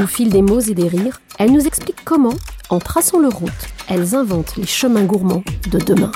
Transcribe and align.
Au 0.00 0.06
fil 0.06 0.30
des 0.30 0.42
mots 0.42 0.60
et 0.60 0.74
des 0.74 0.86
rires, 0.86 1.20
elles 1.40 1.50
nous 1.50 1.66
expliquent 1.66 2.04
comment, 2.04 2.34
en 2.70 2.78
traçant 2.78 3.18
leur 3.18 3.32
route, 3.32 3.50
elles 3.88 4.14
inventent 4.14 4.54
les 4.56 4.66
chemins 4.66 5.02
gourmands 5.02 5.42
de 5.72 5.78
demain. 5.80 6.12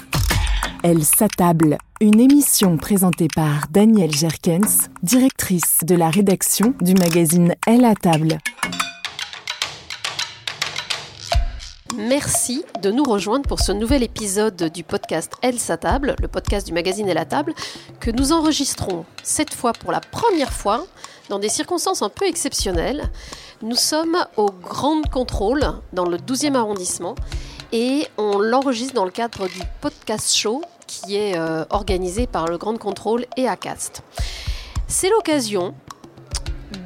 Elle 0.85 1.03
s'attable. 1.03 1.79
Une 2.01 2.21
émission 2.21 2.77
présentée 2.77 3.27
par 3.35 3.67
Danielle 3.71 4.15
Jerkens, 4.15 4.89
directrice 5.03 5.79
de 5.83 5.97
la 5.97 6.11
rédaction 6.11 6.75
du 6.81 6.95
magazine 6.95 7.57
Elle 7.67 7.85
à 7.85 7.97
table. 7.97 8.39
Merci 11.97 12.65
de 12.83 12.93
nous 12.93 13.05
rejoindre 13.05 13.49
pour 13.49 13.59
ce 13.59 13.73
nouvel 13.73 14.05
épisode 14.05 14.71
du 14.73 14.85
podcast 14.85 15.33
Elle 15.43 15.59
sa 15.59 15.77
table, 15.77 16.15
le 16.21 16.29
podcast 16.29 16.69
du 16.69 16.73
magazine 16.73 17.09
Elle 17.09 17.19
à 17.19 17.25
table, 17.25 17.53
que 17.99 18.13
nous 18.13 18.33
enregistrons 18.33 19.05
cette 19.25 19.53
fois 19.53 19.73
pour 19.73 19.91
la 19.91 20.01
première 20.01 20.53
fois 20.53 20.87
dans 21.33 21.39
des 21.39 21.49
circonstances 21.49 22.03
un 22.03 22.11
peu 22.11 22.27
exceptionnelles. 22.27 23.11
Nous 23.63 23.75
sommes 23.75 24.19
au 24.37 24.51
Grand 24.51 25.01
Contrôle, 25.11 25.65
dans 25.95 26.05
le 26.05 26.19
12e 26.19 26.57
arrondissement, 26.57 27.15
et 27.73 28.07
on 28.19 28.39
l'enregistre 28.39 28.93
dans 28.93 29.07
le 29.07 29.11
cadre 29.11 29.49
du 29.49 29.63
podcast 29.81 30.37
show 30.37 30.61
qui 30.87 31.17
est 31.17 31.39
euh, 31.39 31.65
organisé 31.71 32.27
par 32.27 32.49
le 32.49 32.59
Grand 32.59 32.77
Contrôle 32.77 33.25
et 33.39 33.49
ACAST. 33.49 34.03
C'est 34.89 35.09
l'occasion 35.09 35.75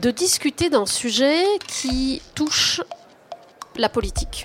de 0.01 0.13
discuter 0.13 0.71
d'un 0.71 0.87
sujet 0.87 1.43
qui 1.67 2.23
touche 2.37 2.81
la 3.75 3.89
politique, 3.89 4.45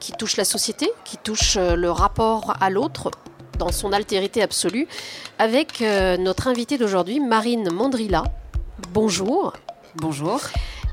qui 0.00 0.12
touche 0.12 0.36
la 0.36 0.44
société, 0.44 0.92
qui 1.06 1.16
touche 1.16 1.56
euh, 1.56 1.76
le 1.76 1.90
rapport 1.90 2.58
à 2.60 2.68
l'autre 2.68 3.10
dans 3.58 3.72
son 3.72 3.94
altérité 3.94 4.42
absolue, 4.42 4.86
avec 5.38 5.80
euh, 5.80 6.18
notre 6.18 6.46
invitée 6.46 6.76
d'aujourd'hui, 6.76 7.20
Marine 7.20 7.70
Mandrilla. 7.70 8.24
Bonjour. 8.88 9.52
Bonjour. 9.96 10.40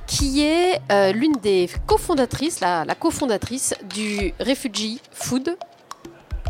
Qui 0.05 0.43
est 0.43 0.79
euh, 0.91 1.11
l'une 1.11 1.33
des 1.41 1.69
cofondatrices, 1.85 2.59
la, 2.59 2.85
la 2.85 2.95
cofondatrice 2.95 3.73
du 3.95 4.33
Refugee 4.39 5.01
Food 5.11 5.57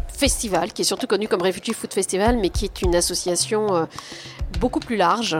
Festival, 0.10 0.74
qui 0.74 0.82
est 0.82 0.86
surtout 0.86 1.08
connu 1.08 1.28
comme 1.28 1.42
Refugee 1.42 1.74
Food 1.74 1.94
Festival, 1.94 2.38
mais 2.38 2.50
qui 2.50 2.66
est 2.66 2.82
une 2.82 2.96
association 2.96 3.76
euh, 3.76 3.86
beaucoup 4.60 4.80
plus 4.80 4.96
large, 4.96 5.38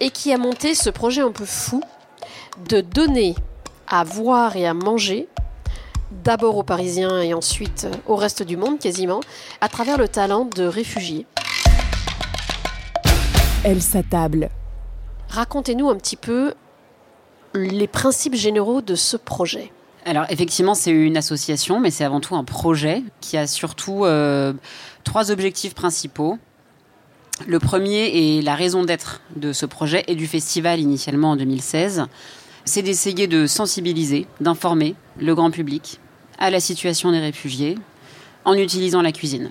et 0.00 0.10
qui 0.10 0.32
a 0.32 0.38
monté 0.38 0.74
ce 0.74 0.90
projet 0.90 1.20
un 1.20 1.32
peu 1.32 1.44
fou 1.44 1.82
de 2.68 2.80
donner 2.80 3.34
à 3.86 4.04
voir 4.04 4.56
et 4.56 4.66
à 4.66 4.74
manger 4.74 5.28
d'abord 6.10 6.56
aux 6.56 6.62
Parisiens 6.62 7.20
et 7.20 7.34
ensuite 7.34 7.86
euh, 7.90 7.96
au 8.06 8.16
reste 8.16 8.42
du 8.42 8.56
monde 8.56 8.78
quasiment, 8.78 9.20
à 9.60 9.68
travers 9.68 9.98
le 9.98 10.08
talent 10.08 10.44
de 10.44 10.64
réfugiés. 10.64 11.26
Elle 13.64 13.82
s'attable. 13.82 14.50
Racontez-nous 15.28 15.88
un 15.88 15.96
petit 15.96 16.16
peu 16.16 16.54
les 17.54 17.86
principes 17.86 18.34
généraux 18.34 18.80
de 18.82 18.94
ce 18.94 19.16
projet. 19.16 19.72
Alors 20.04 20.26
effectivement, 20.28 20.74
c'est 20.74 20.90
une 20.90 21.16
association, 21.16 21.80
mais 21.80 21.90
c'est 21.90 22.04
avant 22.04 22.20
tout 22.20 22.34
un 22.34 22.44
projet 22.44 23.02
qui 23.20 23.36
a 23.36 23.46
surtout 23.46 24.04
euh, 24.04 24.52
trois 25.02 25.30
objectifs 25.30 25.74
principaux. 25.74 26.38
Le 27.46 27.58
premier 27.58 28.38
est 28.38 28.42
la 28.42 28.54
raison 28.54 28.84
d'être 28.84 29.22
de 29.36 29.52
ce 29.52 29.66
projet 29.66 30.04
et 30.06 30.14
du 30.14 30.26
festival 30.26 30.78
initialement 30.78 31.30
en 31.30 31.36
2016. 31.36 32.04
C'est 32.64 32.82
d'essayer 32.82 33.26
de 33.26 33.46
sensibiliser, 33.46 34.26
d'informer 34.40 34.94
le 35.18 35.34
grand 35.34 35.50
public 35.50 36.00
à 36.38 36.50
la 36.50 36.60
situation 36.60 37.10
des 37.10 37.20
réfugiés 37.20 37.78
en 38.44 38.54
utilisant 38.54 39.02
la 39.02 39.12
cuisine. 39.12 39.50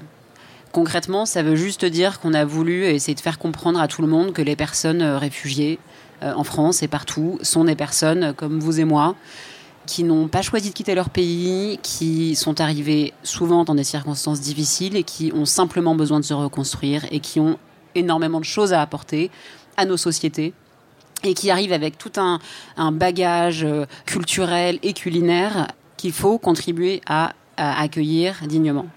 Concrètement, 0.74 1.28
ça 1.28 1.44
veut 1.44 1.56
juste 1.56 1.86
dire 1.86 2.20
qu'on 2.20 2.34
a 2.34 2.46
voulu 2.46 2.86
essayer 2.86 3.14
de 3.14 3.20
faire 3.20 3.38
comprendre 3.38 3.80
à 3.80 3.88
tout 3.88 4.02
le 4.02 4.08
monde 4.08 4.34
que 4.34 4.42
les 4.42 4.56
personnes 4.56 5.04
euh, 5.04 5.20
réfugiées 5.20 5.78
euh, 6.24 6.34
en 6.34 6.44
France 6.44 6.82
et 6.82 6.88
partout 6.88 7.38
sont 7.44 7.66
des 7.66 7.76
personnes 7.76 8.34
comme 8.34 8.60
vous 8.60 8.80
et 8.80 8.84
moi 8.84 9.16
qui 9.86 10.04
n'ont 10.04 10.28
pas 10.28 10.42
choisi 10.42 10.70
de 10.70 10.74
quitter 10.74 10.96
leur 10.96 11.12
pays, 11.12 11.78
qui 11.84 12.36
sont 12.36 12.60
arrivés 12.60 13.14
souvent 13.22 13.66
dans 13.66 13.76
des 13.76 13.84
circonstances 13.84 14.42
difficiles 14.42 14.96
et 14.96 15.04
qui 15.04 15.32
ont 15.36 15.46
simplement 15.46 15.94
besoin 15.94 16.20
de 16.20 16.26
se 16.26 16.34
reconstruire 16.34 17.06
et 17.12 17.20
qui 17.20 17.40
ont 17.40 17.60
énormément 17.94 18.40
de 18.40 18.46
choses 18.46 18.74
à 18.74 18.82
apporter 18.82 19.30
à 19.78 19.86
nos 19.86 19.98
sociétés 19.98 20.54
et 21.24 21.36
qui 21.36 21.52
arrivent 21.52 21.74
avec 21.74 22.00
tout 22.00 22.14
un, 22.18 22.40
bagage 22.92 23.64
euh, 23.64 23.86
culturel 24.08 24.80
et 24.82 24.94
culinaire 24.94 25.68
qu'il 25.98 26.14
faut 26.14 26.40
contribuer 26.40 27.02
à 27.06 27.34
accueillir 27.58 28.38
dignement. 28.48 28.88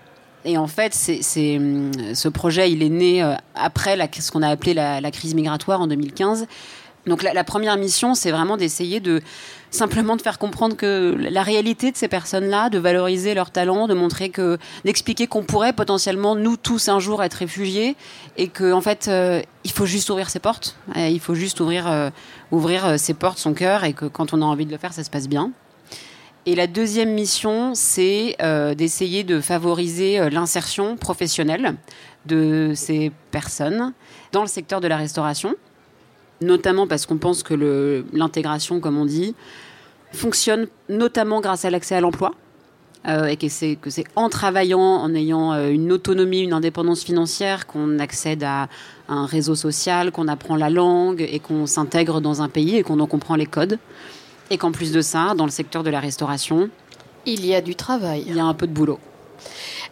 Et 0.47 0.57
en 0.57 0.69
fait, 0.69 0.95
hum, 1.37 1.91
ce 2.15 2.29
projet, 2.29 2.71
il 2.71 2.83
est 2.83 2.89
né 2.89 3.23
euh, 3.23 3.35
après 3.55 3.97
la, 3.97 4.07
ce 4.19 4.31
qu'on 4.31 4.43
a 4.43 4.49
appelé 4.49 4.75
la, 4.75 5.11
crise 5.11 5.35
migratoire 5.35 5.81
en 5.81 5.89
2015 5.89 6.47
Donc 7.07 7.25
la, 7.25 7.35
la 7.35 7.43
première 7.43 7.77
mission, 7.77 8.15
c'est 8.15 8.31
vraiment 8.31 8.57
d'essayer 8.57 9.01
de 9.01 9.23
simplement 9.73 10.15
de 10.15 10.23
faire 10.23 10.39
comprendre 10.39 10.77
que 10.77 11.17
la 11.19 11.43
réalité 11.43 11.91
de 11.91 11.97
ces 11.97 12.07
personnes-là, 12.07 12.71
de 12.71 12.79
valoriser 12.79 13.35
leurs 13.35 13.51
talents, 13.51 13.89
de 13.89 13.95
montrer 13.95 14.31
que, 14.31 14.57
d'expliquer 14.85 15.27
qu'on 15.27 15.43
pourrait 15.43 15.73
potentiellement 15.73 16.37
nous 16.37 16.57
tous 16.57 16.89
un 16.89 17.01
jour 17.01 17.25
être 17.25 17.35
réfugiés 17.35 17.97
et 18.37 18.47
que 18.47 18.73
en 18.73 18.81
fait, 18.81 19.09
euh, 19.09 19.43
il 19.65 19.73
faut 19.73 19.87
juste 19.87 20.09
ouvrir 20.11 20.31
ses 20.31 20.39
portes, 20.39 20.77
il 20.95 21.21
faut 21.21 21.35
juste 21.35 21.59
ouvrir, 21.59 21.89
euh, 21.89 22.11
ouvrir 22.53 23.01
ses 23.01 23.15
portes, 23.15 23.39
son 23.39 23.53
cœur 23.53 23.83
et 23.83 23.95
que 23.95 24.05
quand 24.05 24.33
on 24.33 24.43
a 24.43 24.45
envie 24.45 24.65
de 24.65 24.71
le 24.71 24.79
faire, 24.79 24.93
ça 24.93 25.03
se 25.03 25.11
passe 25.11 25.29
bien. 25.29 25.51
Et 26.49 26.55
la 26.55 26.69
deuxième 26.69 27.13
mission, 27.13 27.75
c'est 27.75 28.37
euh, 28.41 28.77
d'essayer 28.77 29.25
de 29.25 29.41
favoriser 29.41 30.21
euh, 30.21 30.31
l'insertion 30.31 30.97
professionnelle 30.97 31.75
de 32.27 32.71
ces 32.77 33.11
personnes 33.33 33.93
dans 34.31 34.43
le 34.43 34.47
secteur 34.47 34.81
de 34.81 34.87
la 34.87 34.97
restauration, 34.97 35.57
notamment 36.41 36.87
parce 36.87 37.05
qu'on 37.05 37.19
pense 37.19 37.43
que 37.43 38.05
l'intégration, 38.13 38.79
comme 38.79 38.97
on 38.97 39.07
dit, 39.07 39.35
fonctionne 40.13 40.69
notamment 40.89 41.41
grâce 41.41 41.65
à 41.65 41.71
l'accès 41.71 41.97
à 41.97 42.01
l'emploi. 42.01 42.33
euh, 43.09 43.27
et 43.27 43.37
que 43.37 43.49
c'est 43.49 44.05
en 44.15 44.29
travaillant, 44.29 44.81
en 44.81 45.15
ayant 45.15 45.53
une 45.69 45.93
autonomie, 45.93 46.41
une 46.41 46.53
indépendance 46.53 47.05
financière, 47.05 47.67
qu'on 47.67 47.99
accède 47.99 48.43
à 48.45 48.69
un 49.09 49.27
réseau 49.27 49.55
social, 49.55 50.11
qu'on 50.11 50.27
apprend 50.27 50.57
la 50.57 50.71
langue 50.71 51.27
et 51.29 51.39
qu'on 51.39 51.67
s'intègre 51.67 52.21
dans 52.21 52.43
un 52.43 52.49
pays 52.49 52.77
et 52.77 52.83
qu'on 52.83 52.99
en 52.99 53.07
comprend 53.07 53.37
les 53.37 53.47
codes. 53.47 53.79
Et 54.51 54.59
qu'en 54.59 54.73
plus 54.73 54.93
de 54.93 55.01
ça, 55.01 55.35
dans 55.37 55.45
le 55.45 55.51
secteur 55.51 55.83
de 55.83 55.91
la 55.91 56.01
restauration, 56.01 56.71
Il 57.25 57.45
y 57.45 57.55
a 57.55 57.61
du 57.61 57.75
travail. 57.75 58.25
il 58.27 58.37
y 58.37 58.41
a 58.41 58.45
un 58.45 58.55
peu 58.55 58.67
de 58.67 58.73
boulot. 58.73 58.99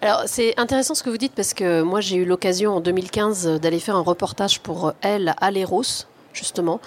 Alors, 0.02 0.22
c'est 0.26 0.58
intéressant 0.58 0.94
ce 0.94 1.02
que 1.02 1.10
vous 1.10 1.18
dites 1.18 1.32
parce 1.34 1.54
que 1.54 1.82
moi, 1.82 2.00
j'ai 2.00 2.16
eu 2.16 2.24
l'occasion 2.24 2.76
en 2.76 2.80
2015 2.80 3.60
d'aller 3.60 3.80
faire 3.80 3.96
un 3.96 4.02
reportage 4.02 4.60
pour 4.60 4.92
elle 5.02 5.34
à 5.40 5.50
Léros, 5.50 6.06
justement, 6.32 6.80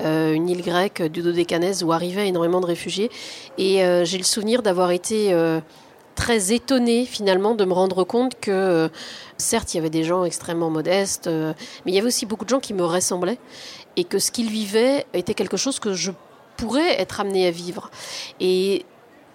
euh, 0.00 0.32
une 0.32 0.48
île 0.48 0.62
grecque 0.62 1.02
du 1.02 1.22
Dodécanèse 1.22 1.82
où 1.84 1.92
arrivaient 1.92 2.28
énormément 2.28 2.60
de 2.60 2.66
réfugiés. 2.66 3.10
Et 3.58 3.84
euh, 3.84 4.04
j'ai 4.04 4.18
le 4.18 4.24
souvenir 4.24 4.62
d'avoir 4.62 4.90
été 4.90 5.32
euh, 5.32 5.60
très 6.14 6.52
étonnée 6.52 7.04
finalement 7.04 7.54
de 7.54 7.64
me 7.64 7.72
rendre 7.72 8.04
compte 8.04 8.38
que, 8.40 8.50
euh, 8.50 8.88
certes, 9.38 9.74
il 9.74 9.78
y 9.78 9.80
avait 9.80 9.90
des 9.90 10.04
gens 10.04 10.24
extrêmement 10.24 10.70
modestes, 10.70 11.26
euh, 11.26 11.52
mais 11.84 11.92
il 11.92 11.94
y 11.94 11.98
avait 11.98 12.06
aussi 12.08 12.26
beaucoup 12.26 12.44
de 12.44 12.50
gens 12.50 12.60
qui 12.60 12.74
me 12.74 12.84
ressemblaient 12.84 13.38
et 13.96 14.04
que 14.04 14.18
ce 14.18 14.30
qu'ils 14.30 14.50
vivaient 14.50 15.06
était 15.14 15.34
quelque 15.34 15.56
chose 15.56 15.78
que 15.78 15.94
je 15.94 16.12
pourrais 16.62 17.00
être 17.00 17.20
amenée 17.20 17.48
à 17.48 17.50
vivre. 17.50 17.90
Et 18.38 18.86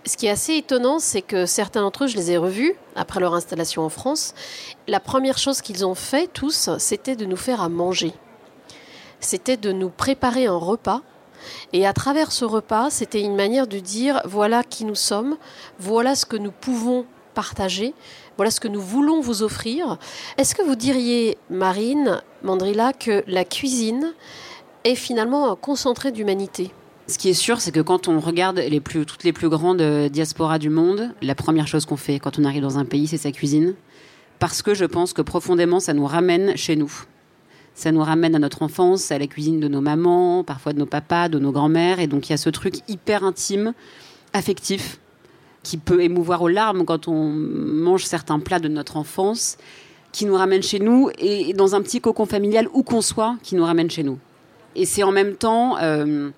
ce 0.05 0.15
qui 0.15 0.27
est 0.27 0.29
assez 0.29 0.55
étonnant, 0.55 0.99
c'est 0.99 1.21
que 1.21 1.45
certains 1.45 1.81
d'entre 1.81 2.05
eux, 2.05 2.07
je 2.07 2.15
les 2.15 2.31
ai 2.31 2.37
revus 2.37 2.73
après 2.95 3.19
leur 3.19 3.33
installation 3.33 3.83
en 3.83 3.89
France. 3.89 4.33
La 4.87 5.01
première 5.01 5.37
chose 5.37 5.61
qu'ils 5.61 5.85
ont 5.85 5.93
fait 5.93 6.27
tous, 6.31 6.69
c'était 6.77 7.17
de 7.17 7.25
nous 7.25 7.35
faire 7.35 7.61
à 7.61 7.67
manger. 7.67 8.13
C'était 9.19 9.57
de 9.57 9.73
nous 9.73 9.89
préparer 9.89 10.45
un 10.45 10.55
repas. 10.55 11.01
Et 11.73 11.85
à 11.85 11.91
travers 11.91 12.31
ce 12.31 12.45
repas, 12.45 12.89
c'était 12.89 13.21
une 13.21 13.35
manière 13.35 13.67
de 13.67 13.79
dire 13.79 14.21
voilà 14.23 14.63
qui 14.63 14.85
nous 14.85 14.95
sommes, 14.95 15.35
voilà 15.79 16.15
ce 16.15 16.25
que 16.25 16.37
nous 16.37 16.51
pouvons 16.51 17.05
partager, 17.33 17.93
voilà 18.37 18.51
ce 18.51 18.61
que 18.61 18.69
nous 18.69 18.81
voulons 18.81 19.19
vous 19.19 19.43
offrir. 19.43 19.97
Est-ce 20.37 20.55
que 20.55 20.63
vous 20.63 20.77
diriez, 20.77 21.37
Marine 21.49 22.21
Mandrilla, 22.43 22.93
que 22.93 23.25
la 23.27 23.43
cuisine 23.43 24.13
est 24.85 24.95
finalement 24.95 25.51
un 25.51 25.57
concentré 25.57 26.13
d'humanité? 26.13 26.71
Ce 27.09 27.17
qui 27.17 27.29
est 27.29 27.33
sûr, 27.33 27.61
c'est 27.61 27.71
que 27.71 27.79
quand 27.79 28.09
on 28.09 28.19
regarde 28.19 28.61
toutes 28.91 29.23
les 29.23 29.31
plus 29.31 29.47
grandes 29.47 29.81
euh, 29.81 30.09
diasporas 30.09 30.59
du 30.59 30.69
monde, 30.69 31.13
la 31.21 31.35
première 31.35 31.65
chose 31.65 31.85
qu'on 31.85 31.95
fait 31.95 32.19
quand 32.19 32.37
on 32.37 32.43
arrive 32.43 32.61
dans 32.61 32.77
un 32.77 32.83
pays, 32.83 33.07
c'est 33.07 33.17
sa 33.17 33.31
cuisine. 33.31 33.75
Parce 34.39 34.61
que 34.61 34.73
je 34.73 34.83
pense 34.83 35.13
que 35.13 35.21
profondément, 35.21 35.79
ça 35.79 35.93
nous 35.93 36.05
ramène 36.05 36.57
chez 36.57 36.75
nous. 36.75 36.91
Ça 37.75 37.93
nous 37.93 38.03
ramène 38.03 38.35
à 38.35 38.39
notre 38.39 38.61
enfance, 38.61 39.09
à 39.11 39.19
la 39.19 39.27
cuisine 39.27 39.61
de 39.61 39.69
nos 39.69 39.79
mamans, 39.79 40.43
parfois 40.43 40.73
de 40.73 40.79
nos 40.79 40.85
papas, 40.85 41.29
de 41.29 41.39
nos 41.39 41.53
grands-mères. 41.53 42.01
Et 42.01 42.07
donc, 42.07 42.27
il 42.27 42.31
y 42.31 42.33
a 42.33 42.37
ce 42.37 42.49
truc 42.49 42.79
hyper 42.89 43.23
intime, 43.23 43.73
affectif, 44.33 44.99
qui 45.63 45.77
peut 45.77 46.03
émouvoir 46.03 46.41
aux 46.41 46.49
larmes 46.49 46.83
quand 46.83 47.07
on 47.07 47.29
mange 47.29 48.03
certains 48.03 48.39
plats 48.39 48.59
de 48.59 48.67
notre 48.67 48.97
enfance, 48.97 49.57
qui 50.11 50.25
nous 50.25 50.35
ramène 50.35 50.61
chez 50.61 50.79
nous, 50.79 51.09
et 51.19 51.53
dans 51.53 51.73
un 51.73 51.81
petit 51.81 52.01
cocon 52.01 52.25
familial 52.25 52.67
où 52.73 52.83
qu'on 52.83 53.01
soit, 53.01 53.37
qui 53.43 53.55
nous 53.55 53.63
ramène 53.63 53.89
chez 53.89 54.03
nous. 54.03 54.19
Et 54.75 54.85
c'est 54.85 55.03
en 55.03 55.11
même 55.11 55.35
temps 55.35 55.77
euh, 55.79 56.31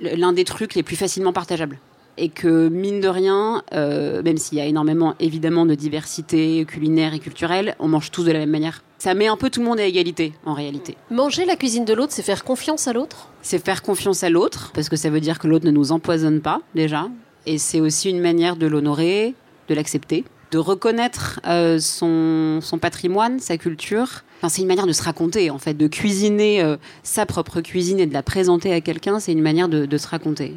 l'un 0.00 0.32
des 0.32 0.44
trucs 0.44 0.74
les 0.74 0.82
plus 0.82 0.96
facilement 0.96 1.32
partageables. 1.32 1.78
Et 2.16 2.28
que, 2.28 2.68
mine 2.68 3.00
de 3.00 3.08
rien, 3.08 3.64
euh, 3.72 4.22
même 4.22 4.36
s'il 4.36 4.58
y 4.58 4.60
a 4.60 4.66
énormément, 4.66 5.14
évidemment, 5.18 5.66
de 5.66 5.74
diversité 5.74 6.64
culinaire 6.64 7.12
et 7.12 7.18
culturelle, 7.18 7.74
on 7.80 7.88
mange 7.88 8.12
tous 8.12 8.22
de 8.22 8.30
la 8.30 8.38
même 8.38 8.50
manière. 8.50 8.84
Ça 8.98 9.14
met 9.14 9.26
un 9.26 9.36
peu 9.36 9.50
tout 9.50 9.60
le 9.60 9.66
monde 9.66 9.80
à 9.80 9.84
égalité, 9.84 10.32
en 10.46 10.54
réalité. 10.54 10.96
Manger 11.10 11.44
la 11.44 11.56
cuisine 11.56 11.84
de 11.84 11.92
l'autre, 11.92 12.12
c'est 12.12 12.22
faire 12.22 12.44
confiance 12.44 12.86
à 12.86 12.92
l'autre? 12.92 13.30
C'est 13.42 13.62
faire 13.62 13.82
confiance 13.82 14.22
à 14.22 14.30
l'autre, 14.30 14.70
parce 14.74 14.88
que 14.88 14.96
ça 14.96 15.10
veut 15.10 15.20
dire 15.20 15.40
que 15.40 15.48
l'autre 15.48 15.66
ne 15.66 15.72
nous 15.72 15.90
empoisonne 15.90 16.40
pas, 16.40 16.60
déjà. 16.76 17.08
Et 17.46 17.58
c'est 17.58 17.80
aussi 17.80 18.10
une 18.10 18.20
manière 18.20 18.54
de 18.54 18.68
l'honorer, 18.68 19.34
de 19.68 19.74
l'accepter, 19.74 20.24
de 20.54 20.58
reconnaître 20.60 21.40
euh, 21.48 21.80
son, 21.80 22.60
son 22.62 22.78
patrimoine, 22.78 23.40
sa 23.40 23.58
culture. 23.58 24.22
Enfin, 24.38 24.48
c'est 24.48 24.62
une 24.62 24.68
manière 24.68 24.86
de 24.86 24.92
se 24.92 25.02
raconter, 25.02 25.50
en 25.50 25.58
fait, 25.58 25.74
de 25.74 25.88
cuisiner 25.88 26.62
euh, 26.62 26.76
sa 27.02 27.26
propre 27.26 27.60
cuisine 27.60 27.98
et 27.98 28.06
de 28.06 28.12
la 28.12 28.22
présenter 28.22 28.72
à 28.72 28.80
quelqu'un, 28.80 29.18
c'est 29.18 29.32
une 29.32 29.42
manière 29.42 29.68
de, 29.68 29.98
se 29.98 30.06
raconter. 30.06 30.54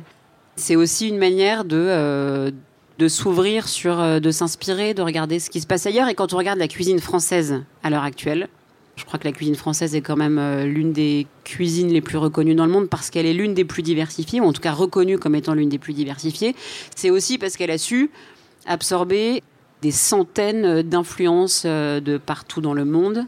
C'est 0.55 0.75
aussi 0.75 1.09
une 1.09 1.17
manière 1.17 1.65
de, 1.65 1.77
euh, 1.77 2.51
de 2.99 3.07
s'ouvrir 3.07 3.67
sur, 3.67 4.21
de 4.21 4.29
s'inspirer, 4.31 4.93
de 4.93 5.01
regarder 5.01 5.39
ce 5.39 5.49
qui 5.49 5.61
se 5.61 5.65
passe 5.65 5.87
ailleurs. 5.87 6.09
Et 6.09 6.13
quand 6.13 6.31
on 6.31 6.37
regarde 6.37 6.59
la 6.59 6.67
cuisine 6.67 6.99
française 6.99 7.63
à 7.81 7.89
l'heure 7.89 8.03
actuelle, 8.03 8.49
je 8.97 9.05
crois 9.05 9.17
que 9.17 9.25
la 9.25 9.31
cuisine 9.31 9.55
française 9.55 9.95
est 9.95 10.01
quand 10.01 10.15
même 10.15 10.39
l'une 10.63 10.93
des 10.93 11.25
cuisines 11.43 11.89
les 11.89 12.01
plus 12.01 12.19
reconnues 12.19 12.55
dans 12.55 12.67
le 12.67 12.71
monde 12.71 12.87
parce 12.87 13.09
qu'elle 13.09 13.25
est 13.25 13.33
l'une 13.33 13.55
des 13.55 13.65
plus 13.65 13.81
diversifiées, 13.81 14.41
ou 14.41 14.45
en 14.45 14.53
tout 14.53 14.61
cas 14.61 14.73
reconnue 14.73 15.17
comme 15.17 15.33
étant 15.33 15.55
l'une 15.55 15.69
des 15.69 15.79
plus 15.79 15.93
diversifiées. 15.93 16.55
C'est 16.95 17.09
aussi 17.09 17.39
parce 17.39 17.57
qu'elle 17.57 17.71
a 17.71 17.79
su 17.79 18.11
absorber 18.67 19.41
des 19.81 19.91
centaines 19.91 20.81
d'influences 20.81 21.63
euh, 21.65 21.99
de 21.99 22.17
partout 22.17 22.61
dans 22.61 22.73
le 22.73 22.85
monde 22.85 23.25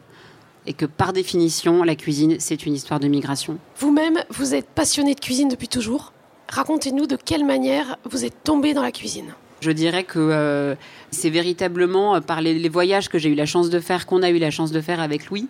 et 0.66 0.74
que 0.74 0.86
par 0.86 1.14
définition, 1.14 1.84
la 1.84 1.96
cuisine, 1.96 2.36
c'est 2.40 2.66
une 2.66 2.74
histoire 2.74 3.00
de 3.00 3.08
migration. 3.08 3.58
Vous-même, 3.78 4.20
vous 4.30 4.54
êtes 4.54 4.68
passionné 4.68 5.16
de 5.16 5.20
cuisine 5.20 5.48
depuis 5.48 5.68
toujours. 5.68 6.14
Racontez-nous 6.50 7.08
de 7.08 7.16
quelle 7.16 7.46
manière 7.46 7.98
vous 8.10 8.26
êtes 8.26 8.44
tombé 8.44 8.74
dans 8.74 8.82
la 8.82 8.92
cuisine. 8.92 9.34
Je 9.62 9.72
dirais 9.72 10.04
que 10.04 10.20
euh, 10.20 10.76
c'est 11.12 11.30
véritablement 11.30 12.16
euh, 12.16 12.22
par 12.22 12.42
les, 12.42 12.58
les 12.58 12.70
voyages 12.70 13.10
que 13.10 13.18
j'ai 13.18 13.30
eu 13.30 13.36
la 13.36 13.46
chance 13.46 13.70
de 13.70 13.80
faire, 13.80 14.06
qu'on 14.06 14.24
a 14.24 14.30
eu 14.30 14.38
la 14.38 14.52
chance 14.52 14.72
de 14.72 14.82
faire 14.82 15.00
avec 15.00 15.30
Louis, 15.30 15.48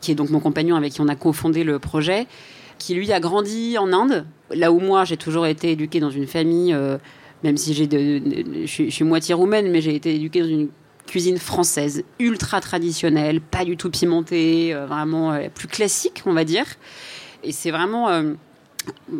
qui 0.00 0.12
est 0.12 0.14
donc 0.14 0.30
mon 0.30 0.40
compagnon 0.40 0.76
avec 0.76 0.92
qui 0.92 1.00
on 1.00 1.08
a 1.08 1.16
cofondé 1.16 1.64
le 1.64 1.78
projet, 1.78 2.26
qui 2.78 2.94
lui 2.94 3.12
a 3.12 3.20
grandi 3.20 3.78
en 3.78 3.92
Inde, 3.92 4.26
là 4.50 4.72
où 4.72 4.80
moi 4.80 5.04
j'ai 5.04 5.16
toujours 5.16 5.46
été 5.46 5.70
éduquée 5.70 6.00
dans 6.00 6.10
une 6.10 6.26
famille, 6.26 6.72
euh, 6.72 6.98
même 7.44 7.58
si 7.58 7.74
j'ai 7.74 7.86
je, 8.66 8.88
suis, 8.90 9.04
moitié 9.04 9.34
roumaine, 9.34 9.70
mais 9.70 9.82
j'ai 9.82 9.94
été 9.94 10.14
éduquée 10.14 10.40
dans 10.40 10.48
une 10.48 10.68
cuisine 11.06 11.36
française 11.36 12.02
ultra 12.18 12.62
traditionnelle, 12.62 13.42
pas 13.42 13.66
du 13.66 13.76
tout 13.76 13.90
pimentée, 13.90 14.74
euh, 14.74 14.86
vraiment 14.86 15.32
euh, 15.32 15.48
plus 15.54 15.68
classique, 15.68 16.22
on 16.24 16.32
va 16.32 16.44
dire. 16.44 16.64
Et 17.42 17.52
c'est 17.52 17.70
vraiment 17.70 18.08
euh, 18.08 18.32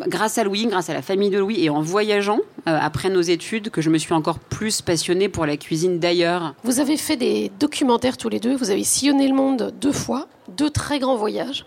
grâce 0.07 0.39
à 0.39 0.43
Louis, 0.43 0.65
grâce 0.65 0.89
à 0.89 0.95
la 0.95 1.03
famille 1.03 1.29
de 1.29 1.37
Louis 1.37 1.63
et 1.63 1.69
en 1.69 1.81
voyageant 1.81 2.39
après 2.65 3.11
nos 3.11 3.21
études 3.21 3.69
que 3.69 3.83
je 3.83 3.91
me 3.91 3.99
suis 3.99 4.13
encore 4.13 4.39
plus 4.39 4.81
passionnée 4.81 5.29
pour 5.29 5.45
la 5.45 5.55
cuisine 5.55 5.99
d'ailleurs. 5.99 6.55
Vous 6.63 6.79
avez 6.79 6.97
fait 6.97 7.15
des 7.15 7.51
documentaires 7.59 8.17
tous 8.17 8.29
les 8.29 8.39
deux, 8.39 8.55
vous 8.55 8.71
avez 8.71 8.83
sillonné 8.83 9.27
le 9.27 9.35
monde 9.35 9.71
deux 9.79 9.91
fois, 9.91 10.27
deux 10.57 10.71
très 10.71 10.97
grands 10.97 11.15
voyages, 11.15 11.63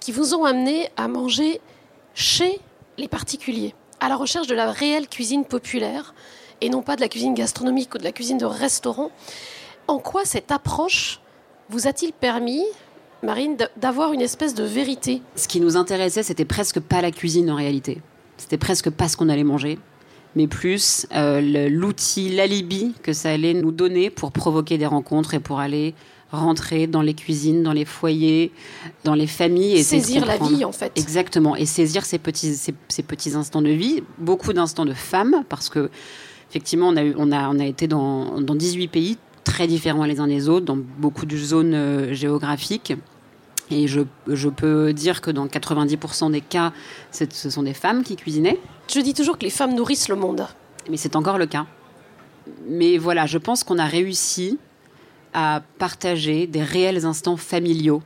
qui 0.00 0.10
vous 0.10 0.34
ont 0.34 0.44
amené 0.44 0.88
à 0.96 1.06
manger 1.06 1.60
chez 2.14 2.58
les 2.98 3.06
particuliers, 3.06 3.74
à 4.00 4.08
la 4.08 4.16
recherche 4.16 4.46
de 4.46 4.54
la 4.54 4.70
réelle 4.70 5.08
cuisine 5.08 5.44
populaire, 5.44 6.14
et 6.60 6.68
non 6.68 6.82
pas 6.82 6.96
de 6.96 7.00
la 7.00 7.08
cuisine 7.08 7.34
gastronomique 7.34 7.94
ou 7.94 7.98
de 7.98 8.04
la 8.04 8.12
cuisine 8.12 8.38
de 8.38 8.44
restaurant. 8.44 9.10
En 9.88 9.98
quoi 9.98 10.24
cette 10.24 10.50
approche 10.50 11.20
vous 11.68 11.86
a-t-il 11.86 12.12
permis, 12.12 12.64
Marine, 13.22 13.56
d'avoir 13.76 14.12
une 14.12 14.20
espèce 14.20 14.54
de 14.54 14.64
vérité? 14.64 15.22
Ce 15.36 15.48
qui 15.48 15.60
nous 15.60 15.76
intéressait, 15.76 16.22
c'était 16.22 16.44
presque 16.44 16.80
pas 16.80 17.00
la 17.00 17.10
cuisine 17.10 17.50
en 17.50 17.56
réalité. 17.56 18.02
C'était 18.36 18.58
presque 18.58 18.90
pas 18.90 19.08
ce 19.08 19.16
qu'on 19.16 19.28
allait 19.28 19.44
manger, 19.44 19.78
mais 20.34 20.46
plus 20.46 21.06
euh, 21.14 21.68
l'outil, 21.68 22.30
l'alibi 22.30 22.94
que 23.02 23.12
ça 23.12 23.30
allait 23.30 23.54
nous 23.54 23.72
donner 23.72 24.10
pour 24.10 24.32
provoquer 24.32 24.78
des 24.78 24.86
rencontres 24.86 25.34
et 25.34 25.40
pour 25.40 25.60
aller 25.60 25.94
rentrer 26.32 26.86
dans 26.86 27.02
les 27.02 27.14
cuisines, 27.14 27.62
dans 27.62 27.72
les 27.72 27.84
foyers, 27.84 28.52
dans 29.04 29.14
les 29.14 29.26
familles. 29.26 29.74
Et 29.74 29.82
Saisir 29.82 30.26
la 30.26 30.38
vie, 30.38 30.64
en 30.64 30.72
fait. 30.72 30.92
Exactement, 30.96 31.56
et 31.56 31.66
saisir 31.66 32.04
ces 32.04 32.18
petits, 32.18 32.54
ces, 32.54 32.74
ces 32.88 33.02
petits 33.02 33.34
instants 33.34 33.62
de 33.62 33.70
vie, 33.70 34.02
beaucoup 34.18 34.52
d'instants 34.52 34.84
de 34.84 34.94
femmes, 34.94 35.44
parce 35.48 35.68
que 35.68 35.90
effectivement, 36.50 36.88
on 36.88 36.96
a, 36.96 37.02
eu, 37.02 37.14
on 37.16 37.32
a, 37.32 37.48
on 37.48 37.58
a 37.58 37.64
été 37.64 37.86
dans, 37.86 38.40
dans 38.40 38.54
18 38.54 38.88
pays 38.88 39.18
très 39.44 39.66
différents 39.66 40.04
les 40.04 40.20
uns 40.20 40.26
des 40.26 40.48
autres, 40.48 40.66
dans 40.66 40.76
beaucoup 40.76 41.26
de 41.26 41.36
zones 41.36 41.74
euh, 41.74 42.14
géographiques. 42.14 42.92
Et 43.70 43.86
je, 43.86 44.00
je 44.26 44.48
peux 44.48 44.92
dire 44.92 45.20
que 45.20 45.30
dans 45.30 45.46
90% 45.46 46.32
des 46.32 46.40
cas, 46.40 46.72
ce 47.12 47.50
sont 47.50 47.62
des 47.62 47.74
femmes 47.74 48.02
qui 48.02 48.16
cuisinaient, 48.16 48.58
Je 48.92 49.00
dis 49.00 49.14
toujours 49.14 49.38
que 49.38 49.44
les 49.44 49.50
femmes 49.50 49.74
nourrissent 49.74 50.08
le 50.08 50.16
monde. 50.16 50.46
mais 50.90 50.96
c'est 50.96 51.14
encore 51.14 51.38
le 51.38 51.46
cas. 51.46 51.66
Mais 52.68 52.98
voilà, 52.98 53.26
je 53.26 53.38
pense 53.38 53.62
qu'on 53.62 53.78
a 53.78 53.84
réussi 53.84 54.58
à 55.32 55.62
partager 55.78 56.46
des 56.46 56.62
réels 56.62 57.04
instants 57.06 57.36
familiaux 57.36 58.02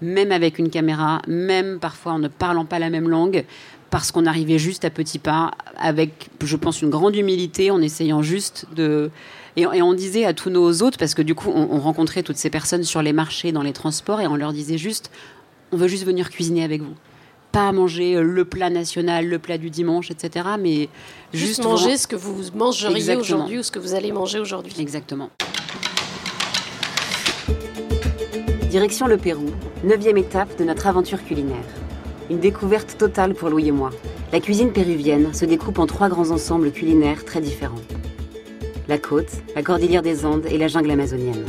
même 0.00 0.32
avec 0.32 0.58
une 0.58 0.70
caméra, 0.70 1.20
même 1.26 1.78
parfois 1.78 2.12
en 2.12 2.18
ne 2.18 2.28
parlant 2.28 2.64
pas 2.64 2.78
la 2.78 2.90
même 2.90 3.08
langue, 3.08 3.44
parce 3.90 4.12
qu'on 4.12 4.26
arrivait 4.26 4.58
juste 4.58 4.84
à 4.84 4.90
petits 4.90 5.18
pas, 5.18 5.50
avec, 5.76 6.30
je 6.42 6.56
pense, 6.56 6.80
une 6.80 6.90
grande 6.90 7.16
humilité, 7.16 7.70
en 7.70 7.80
essayant 7.82 8.22
juste 8.22 8.66
de... 8.74 9.10
Et, 9.56 9.66
on 9.66 9.94
disait 9.94 10.24
à 10.24 10.32
tous 10.32 10.48
nos 10.48 10.82
hôtes, 10.82 10.96
parce 10.96 11.14
que 11.14 11.22
du 11.22 11.34
coup, 11.34 11.50
on, 11.50 11.78
rencontrait 11.80 12.22
toutes 12.22 12.36
ces 12.36 12.50
personnes 12.50 12.84
sur 12.84 13.02
les 13.02 13.12
marchés, 13.12 13.52
dans 13.52 13.62
les 13.62 13.72
transports, 13.72 14.20
et 14.20 14.26
on 14.26 14.36
leur 14.36 14.52
disait 14.52 14.78
juste, 14.78 15.10
on 15.72 15.76
veut 15.76 15.88
juste 15.88 16.04
venir 16.04 16.30
cuisiner 16.30 16.64
avec 16.64 16.82
vous 16.82 16.94
pas 17.52 17.72
manger 17.72 18.14
euh, 18.14 18.22
le 18.22 18.44
plat 18.44 18.70
national, 18.70 19.26
le 19.26 19.40
plat 19.40 19.58
du 19.58 19.70
dimanche, 19.70 20.12
etc. 20.12 20.50
Mais 20.60 20.88
juste, 21.34 21.64
manger 21.64 21.96
ce 21.96 22.06
que 22.06 22.14
vous 22.14 22.44
mangeriez 22.54 23.16
aujourd'hui 23.16 23.58
ou 23.58 23.64
ce 23.64 23.72
que 23.72 23.80
vous 23.80 23.94
allez 23.94 24.12
manger 24.12 24.38
aujourd'hui. 24.38 24.72
Exactement. 24.78 25.30
Direction 28.70 29.08
le 29.08 29.16
Pérou, 29.16 29.46
neuvième 29.82 30.16
étape 30.16 30.56
de 30.56 30.62
notre 30.62 30.86
aventure 30.86 31.24
culinaire. 31.24 31.56
Une 32.30 32.38
découverte 32.38 32.96
totale 32.96 33.34
pour 33.34 33.50
Louis 33.50 33.66
et 33.66 33.72
moi. 33.72 33.90
La 34.32 34.38
cuisine 34.38 34.70
péruvienne 34.70 35.34
se 35.34 35.44
découpe 35.44 35.80
en 35.80 35.88
trois 35.88 36.08
grands 36.08 36.30
ensembles 36.30 36.70
culinaires 36.70 37.24
très 37.24 37.40
différents. 37.40 37.82
La 38.86 38.96
côte, 38.96 39.32
la 39.56 39.64
cordillère 39.64 40.02
des 40.02 40.24
Andes 40.24 40.46
et 40.48 40.56
la 40.56 40.68
jungle 40.68 40.92
amazonienne. 40.92 41.44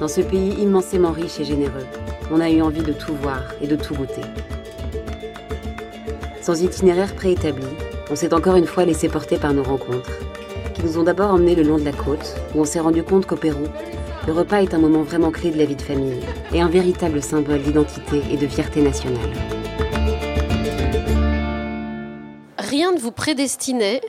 Dans 0.00 0.08
ce 0.08 0.22
pays 0.22 0.54
immensément 0.62 1.12
riche 1.12 1.40
et 1.40 1.44
généreux, 1.44 1.86
on 2.32 2.40
a 2.40 2.48
eu 2.48 2.62
envie 2.62 2.82
de 2.82 2.94
tout 2.94 3.14
voir 3.20 3.42
et 3.60 3.66
de 3.66 3.76
tout 3.76 3.94
goûter. 3.94 4.22
Sans 6.40 6.62
itinéraire 6.62 7.14
préétabli, 7.14 7.66
on 8.10 8.16
s'est 8.16 8.32
encore 8.32 8.56
une 8.56 8.66
fois 8.66 8.86
laissé 8.86 9.10
porter 9.10 9.36
par 9.36 9.52
nos 9.52 9.62
rencontres, 9.62 10.20
qui 10.72 10.84
nous 10.84 10.96
ont 10.96 11.04
d'abord 11.04 11.34
emmenés 11.34 11.54
le 11.54 11.64
long 11.64 11.76
de 11.76 11.84
la 11.84 11.92
côte, 11.92 12.34
où 12.54 12.62
on 12.62 12.64
s'est 12.64 12.80
rendu 12.80 13.02
compte 13.02 13.26
qu'au 13.26 13.36
Pérou, 13.36 13.66
le 14.30 14.36
repas 14.36 14.62
est 14.62 14.74
un 14.74 14.78
moment 14.78 15.02
vraiment 15.02 15.32
clé 15.32 15.50
de 15.50 15.58
la 15.58 15.64
vie 15.64 15.74
de 15.74 15.82
famille 15.82 16.20
et 16.54 16.60
un 16.60 16.68
véritable 16.68 17.20
symbole 17.20 17.62
d'identité 17.62 18.22
et 18.30 18.36
de 18.36 18.46
fierté 18.46 18.80
nationale. 18.80 19.18
Rien 22.56 22.92
ne 22.92 23.00
vous 23.00 23.10
prédestinait 23.10 24.00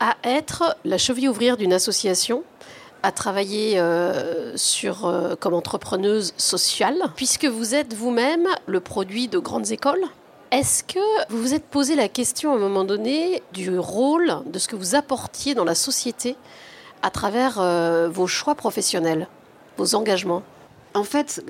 à 0.00 0.16
être 0.22 0.76
la 0.84 0.98
cheville 0.98 1.30
ouvrière 1.30 1.56
d'une 1.56 1.72
association, 1.72 2.42
à 3.02 3.10
travailler 3.10 3.78
euh, 3.78 4.54
euh, 4.84 5.36
comme 5.36 5.54
entrepreneuse 5.54 6.34
sociale, 6.36 6.98
puisque 7.16 7.46
vous 7.46 7.74
êtes 7.74 7.94
vous-même 7.94 8.46
le 8.66 8.80
produit 8.80 9.28
de 9.28 9.38
grandes 9.38 9.72
écoles. 9.72 10.04
Est-ce 10.50 10.84
que 10.84 11.30
vous 11.30 11.40
vous 11.40 11.54
êtes 11.54 11.64
posé 11.64 11.96
la 11.96 12.08
question 12.08 12.52
à 12.52 12.56
un 12.56 12.58
moment 12.58 12.84
donné 12.84 13.42
du 13.54 13.78
rôle, 13.78 14.30
de 14.44 14.58
ce 14.58 14.68
que 14.68 14.76
vous 14.76 14.94
apportiez 14.94 15.54
dans 15.54 15.64
la 15.64 15.74
société 15.74 16.36
à 17.00 17.08
travers 17.08 17.58
euh, 17.62 18.10
vos 18.12 18.26
choix 18.26 18.54
professionnels? 18.54 19.26
Vos 19.76 19.94
engagements 19.94 20.42
En 20.94 21.04
fait, 21.04 21.44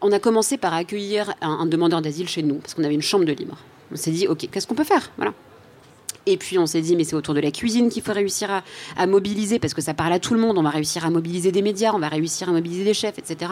on 0.00 0.12
a 0.12 0.18
commencé 0.18 0.56
par 0.56 0.74
accueillir 0.74 1.34
un, 1.40 1.66
demandeur 1.66 2.02
d'asile 2.02 2.28
chez 2.28 2.42
nous, 2.42 2.56
parce 2.56 2.74
qu'on 2.74 2.84
avait 2.84 2.94
une 2.94 3.02
chambre 3.02 3.24
de 3.24 3.32
libre. 3.32 3.56
On 3.92 3.96
s'est 3.96 4.10
dit, 4.10 4.26
OK, 4.26 4.48
qu'est-ce 4.50 4.66
qu'on 4.66 4.74
peut 4.74 4.84
faire? 4.84 5.10
Voilà. 5.16 5.32
Et 6.26 6.36
puis 6.36 6.58
on 6.58 6.66
s'est 6.66 6.80
dit, 6.80 6.94
mais 6.94 7.04
c'est 7.04 7.16
autour 7.16 7.34
de 7.34 7.40
la 7.40 7.50
cuisine 7.50 7.88
qu'il 7.88 8.02
faut 8.02 8.12
réussir 8.12 8.62
à, 8.96 9.06
mobiliser, 9.06 9.58
parce 9.58 9.74
que 9.74 9.80
ça 9.80 9.94
parle 9.94 10.12
à 10.12 10.18
tout 10.18 10.34
le 10.34 10.40
monde. 10.40 10.58
On 10.58 10.62
va 10.62 10.70
réussir 10.70 11.04
à 11.04 11.10
mobiliser 11.10 11.52
des 11.52 11.62
médias, 11.62 11.92
on 11.94 11.98
va 11.98 12.08
réussir 12.08 12.48
à 12.48 12.52
mobiliser 12.52 12.84
des 12.84 12.94
chefs, 12.94 13.18
etc. 13.18 13.50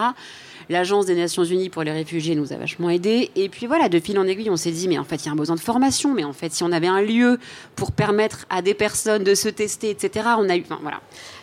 L'Agence 0.70 1.06
des 1.06 1.16
Nations 1.16 1.42
Unies 1.42 1.68
pour 1.68 1.82
les 1.82 1.90
réfugiés 1.90 2.36
nous 2.36 2.52
a 2.52 2.56
vachement 2.56 2.90
aidés. 2.90 3.32
Et 3.34 3.48
puis 3.48 3.66
voilà, 3.66 3.88
de 3.88 3.98
fil 3.98 4.16
en 4.20 4.26
aiguille, 4.26 4.50
on 4.50 4.56
s'est 4.56 4.70
dit, 4.70 4.86
mais 4.86 4.98
en 4.98 5.04
fait, 5.04 5.16
il 5.16 5.26
y 5.26 5.28
a 5.28 5.32
un 5.32 5.36
besoin 5.36 5.56
de 5.56 5.60
formation. 5.60 6.14
Mais 6.14 6.22
en 6.22 6.32
fait, 6.32 6.52
si 6.52 6.62
on 6.62 6.70
avait 6.70 6.86
un 6.86 7.02
lieu 7.02 7.40
pour 7.74 7.90
permettre 7.90 8.46
à 8.50 8.62
des 8.62 8.72
personnes 8.72 9.24
de 9.24 9.34
se 9.34 9.48
tester, 9.48 9.90
etc., 9.90 10.28
on 10.38 10.48
a 10.48 10.56
eu. 10.56 10.64
Voilà. 10.80 11.00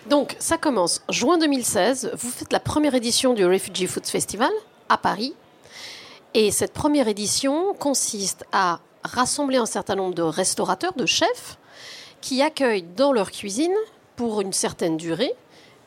Donc, 0.10 0.38
ça 0.40 0.58
commence 0.58 1.04
juin 1.10 1.38
2016. 1.38 2.12
Vous 2.18 2.30
faites 2.30 2.54
la 2.54 2.62
première 2.62 2.96
édition 2.96 3.34
du 3.34 3.46
Refugee 3.46 3.86
Food 3.86 4.06
Festival 4.06 4.52
à 4.88 4.98
Paris. 4.98 5.34
Et 6.34 6.50
cette 6.52 6.72
première 6.72 7.10
édition 7.10 7.74
consiste 7.74 8.46
à 8.54 8.80
rassembler 9.04 9.58
un 9.58 9.66
certain 9.66 9.96
nombre 9.96 10.16
de 10.16 10.22
restaurateurs, 10.22 10.94
de 10.94 11.06
chefs, 11.06 11.58
qui 12.22 12.42
accueillent 12.42 12.86
dans 12.96 13.12
leur 13.12 13.32
cuisine, 13.32 13.76
pour 14.18 14.42
une 14.42 14.52
certaine 14.52 14.98
durée, 14.98 15.32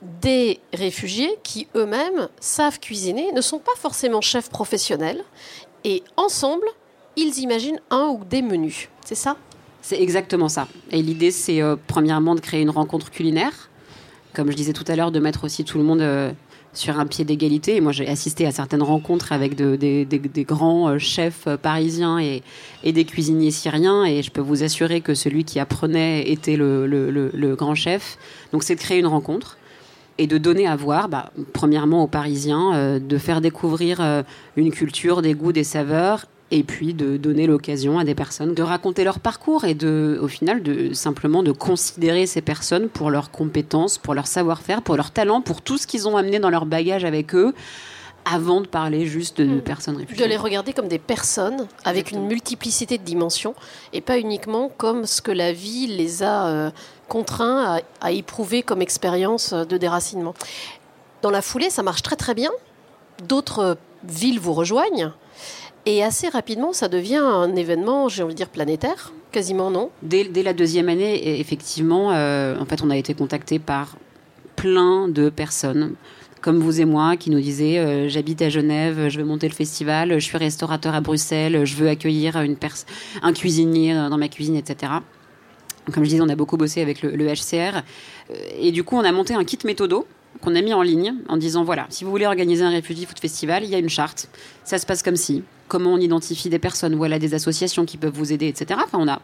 des 0.03 0.61
réfugiés 0.73 1.31
qui 1.43 1.67
eux-mêmes 1.77 2.29
savent 2.41 2.81
cuisiner, 2.81 3.33
ne 3.33 3.41
sont 3.41 3.59
pas 3.59 3.75
forcément 3.77 4.21
chefs 4.21 4.49
professionnels, 4.49 5.23
et 5.85 6.03
ensemble, 6.17 6.67
ils 7.17 7.39
imaginent 7.39 7.81
un 7.91 8.07
ou 8.07 8.25
des 8.25 8.43
menus. 8.43 8.89
C'est 9.05 9.15
ça? 9.15 9.37
C'est 9.83 10.01
exactement 10.01 10.49
ça. 10.49 10.69
Et 10.91 11.03
l'idée, 11.03 11.31
c'est 11.31 11.63
euh, 11.63 11.77
premièrement 11.87 12.35
de 12.35 12.41
créer 12.41 12.61
une 12.61 12.71
rencontre 12.71 13.11
culinaire, 13.11 13.71
comme 14.35 14.51
je 14.51 14.57
disais 14.57 14.73
tout 14.73 14.85
à 14.89 14.97
l'heure, 14.97 15.11
de 15.11 15.21
mettre 15.21 15.45
aussi 15.45 15.65
tout 15.65 15.79
le 15.79 15.85
monde 15.85 16.03
euh, 16.03 16.31
sur 16.75 16.99
un 16.99 17.07
pied 17.07 17.25
d'égalité. 17.25 17.77
Et 17.77 17.81
moi, 17.81 17.93
j'ai 17.93 18.07
assisté 18.07 18.47
à 18.47 18.53
certaines 18.53 18.83
rencontres 18.83 19.33
avec 19.33 19.55
des, 19.55 20.45
grands 20.47 20.89
euh, 20.89 20.99
chefs 20.99 21.49
parisiens 21.63 22.19
et, 22.19 22.43
des 22.85 23.05
cuisiniers 23.05 23.51
syriens. 23.51 24.05
Et 24.05 24.23
je 24.23 24.31
peux 24.31 24.43
vous 24.43 24.63
assurer 24.63 25.01
que 25.01 25.15
celui 25.15 25.45
qui 25.45 25.59
apprenait 25.59 26.31
était 26.31 26.57
le 26.57 27.55
grand 27.59 27.75
chef. 27.75 28.19
Donc, 28.53 28.63
c'est 28.63 28.75
de 28.75 28.81
créer 28.81 28.99
une 28.99 29.07
rencontre 29.07 29.57
et 30.19 30.27
de 30.27 30.39
donner 30.39 30.67
à 30.67 30.77
voir, 30.77 31.09
bah, 31.09 31.31
premièrement 31.53 32.05
aux 32.05 32.09
Parisiens, 32.09 32.75
euh, 32.75 32.99
de 32.99 33.19
faire 33.19 33.41
découvrir 33.41 34.01
euh, 34.01 34.23
une 34.57 34.71
culture, 34.71 35.23
des 35.23 35.35
goûts, 35.35 35.53
des 35.53 35.65
saveurs, 35.65 36.27
et 36.51 36.63
puis 36.63 36.95
de 36.95 37.17
donner 37.17 37.47
l'occasion 37.47 37.99
à 37.99 38.05
des 38.05 38.15
personnes 38.15 38.55
de 38.55 38.63
raconter 38.63 39.05
leur 39.05 39.21
parcours 39.21 39.65
et 39.65 39.75
de, 39.75 40.19
au 40.21 40.29
final, 40.29 40.63
de 40.63 40.93
simplement 40.93 41.43
de 41.43 41.53
considérer 41.53 42.27
ces 42.27 42.41
personnes 42.41 42.89
pour 42.89 43.11
leurs 43.11 43.31
compétences, 43.31 43.99
pour 43.99 44.15
leur 44.15 44.27
savoir-faire, 44.27 44.83
pour 44.83 44.97
leur 44.97 45.13
talent, 45.13 45.41
pour 45.41 45.63
tout 45.63 45.79
ce 45.79 45.87
qu'ils 45.87 46.09
ont 46.09 46.17
amené 46.17 46.39
dans 46.41 46.51
leur 46.51 46.67
bagage 46.67 47.05
avec 47.05 47.35
eux 47.35 47.55
avant 48.25 48.61
de 48.61 48.67
parler 48.67 49.07
juste 49.07 49.41
de 49.41 49.57
mm. 49.57 49.61
personnes 49.63 49.97
réfugiées. 49.97 50.25
De 50.25 50.29
les 50.29 50.37
regarder 50.37 50.73
comme 50.73 50.89
des 50.89 50.99
personnes 50.99 51.67
avec 51.85 52.11
une 52.11 52.27
multiplicité 52.27 52.99
de 52.99 53.03
dimensions 53.03 53.55
et 53.93 54.01
pas 54.01 54.19
uniquement 54.19 54.71
comme 54.77 55.07
ce 55.07 55.23
que 55.23 55.31
la 55.33 55.53
vie 55.53 55.87
les 55.87 56.23
a 56.23 56.47
euh, 56.47 56.71
contraints 57.09 57.81
à, 58.01 58.13
éprouver 58.13 58.63
comme 58.63 58.83
expérience 58.83 59.53
de 59.53 59.77
déracinement. 59.77 60.35
Dans 61.23 61.31
la 61.31 61.43
foulée, 61.43 61.71
ça 61.71 61.83
marche 61.83 62.03
très 62.03 62.17
très 62.17 62.35
bien. 62.35 62.51
D'autres 63.27 63.77
villes 64.05 64.41
vous 64.41 64.55
rejoignent. 64.55 65.13
Et 65.87 66.05
assez 66.05 66.29
rapidement, 66.29 66.73
ça 66.73 66.89
devient 66.89 67.17
un 67.17 67.57
événement, 67.57 68.09
j'ai 68.09 68.23
envie 68.23 68.35
de 68.35 68.37
dire, 68.37 68.49
planétaire. 68.49 69.13
Quasiment 69.33 69.71
non. 69.71 69.91
Dès, 70.03 70.25
la 70.25 70.53
deuxième 70.53 70.89
année, 70.89 71.41
effectivement, 71.41 72.13
euh, 72.13 72.59
en 72.59 72.67
fait, 72.67 72.83
on 72.83 72.91
a 72.91 72.97
été 72.97 73.15
contacté 73.15 73.59
par 73.59 73.97
plein 74.57 75.09
de 75.09 75.31
personnes 75.31 75.95
comme 76.41 76.59
vous 76.59 76.81
et 76.81 76.85
moi, 76.85 77.17
qui 77.17 77.31
nous 77.31 77.41
disaient 77.41 77.79
euh, 77.79 78.09
j'habite 78.09 78.43
à 78.43 78.49
Genève, 78.49 79.09
je 79.09 79.19
veux 79.19 79.27
monter 79.27 79.49
le 79.49 79.55
festival, 79.55 80.15
je 80.15 80.25
suis 80.25 80.39
restaurateur 80.39 80.95
à 80.95 81.01
Bruxelles, 81.01 81.65
je 81.65 81.75
veux 81.77 81.89
accueillir 81.89 82.41
une 82.41 82.57
un 83.23 83.33
cuisinier 83.33 83.95
dans 83.95 84.19
ma 84.19 84.29
cuisine, 84.29 84.57
etc. 84.57 84.93
Comme 85.93 86.05
je 86.05 86.11
disais, 86.11 86.23
on 86.23 86.29
a 86.29 86.37
beaucoup 86.37 86.57
bossé 86.57 86.81
avec 86.83 87.03
le, 87.03 87.27
HCR. 87.27 87.83
Euh, 88.31 88.35
et 88.59 88.71
du 88.73 88.85
coup, 88.85 88.97
on 88.97 89.05
a 89.05 89.13
monté 89.13 89.35
un 89.35 89.45
kit 89.45 89.59
méthodo 89.65 90.07
qu'on 90.41 90.55
a 90.55 90.63
mis 90.63 90.73
en 90.73 90.83
ligne 90.83 91.15
en 91.29 91.37
disant 91.37 91.65
voilà, 91.65 91.87
si 91.91 92.05
vous 92.05 92.11
voulez 92.11 92.27
organiser 92.27 92.63
un 92.63 92.75
Refugee 92.75 93.07
Food 93.07 93.19
Festival, 93.19 93.65
il 93.65 93.71
y 93.71 93.75
a 93.75 93.79
une 93.79 93.89
charte. 93.89 94.29
Ça 94.65 94.79
se 94.79 94.87
passe 94.87 95.03
comme 95.03 95.17
si. 95.17 95.43
Comment 95.69 95.93
on 95.93 95.99
identifie 95.99 96.49
des 96.49 96.59
personnes, 96.59 96.95
voilà, 96.95 97.19
des 97.19 97.35
associations 97.35 97.85
qui 97.85 97.97
peuvent 97.97 98.15
vous 98.15 98.33
aider, 98.33 98.49
etc. 98.49 98.81
Enfin, 98.85 98.99
on 99.01 99.09
a 99.09 99.21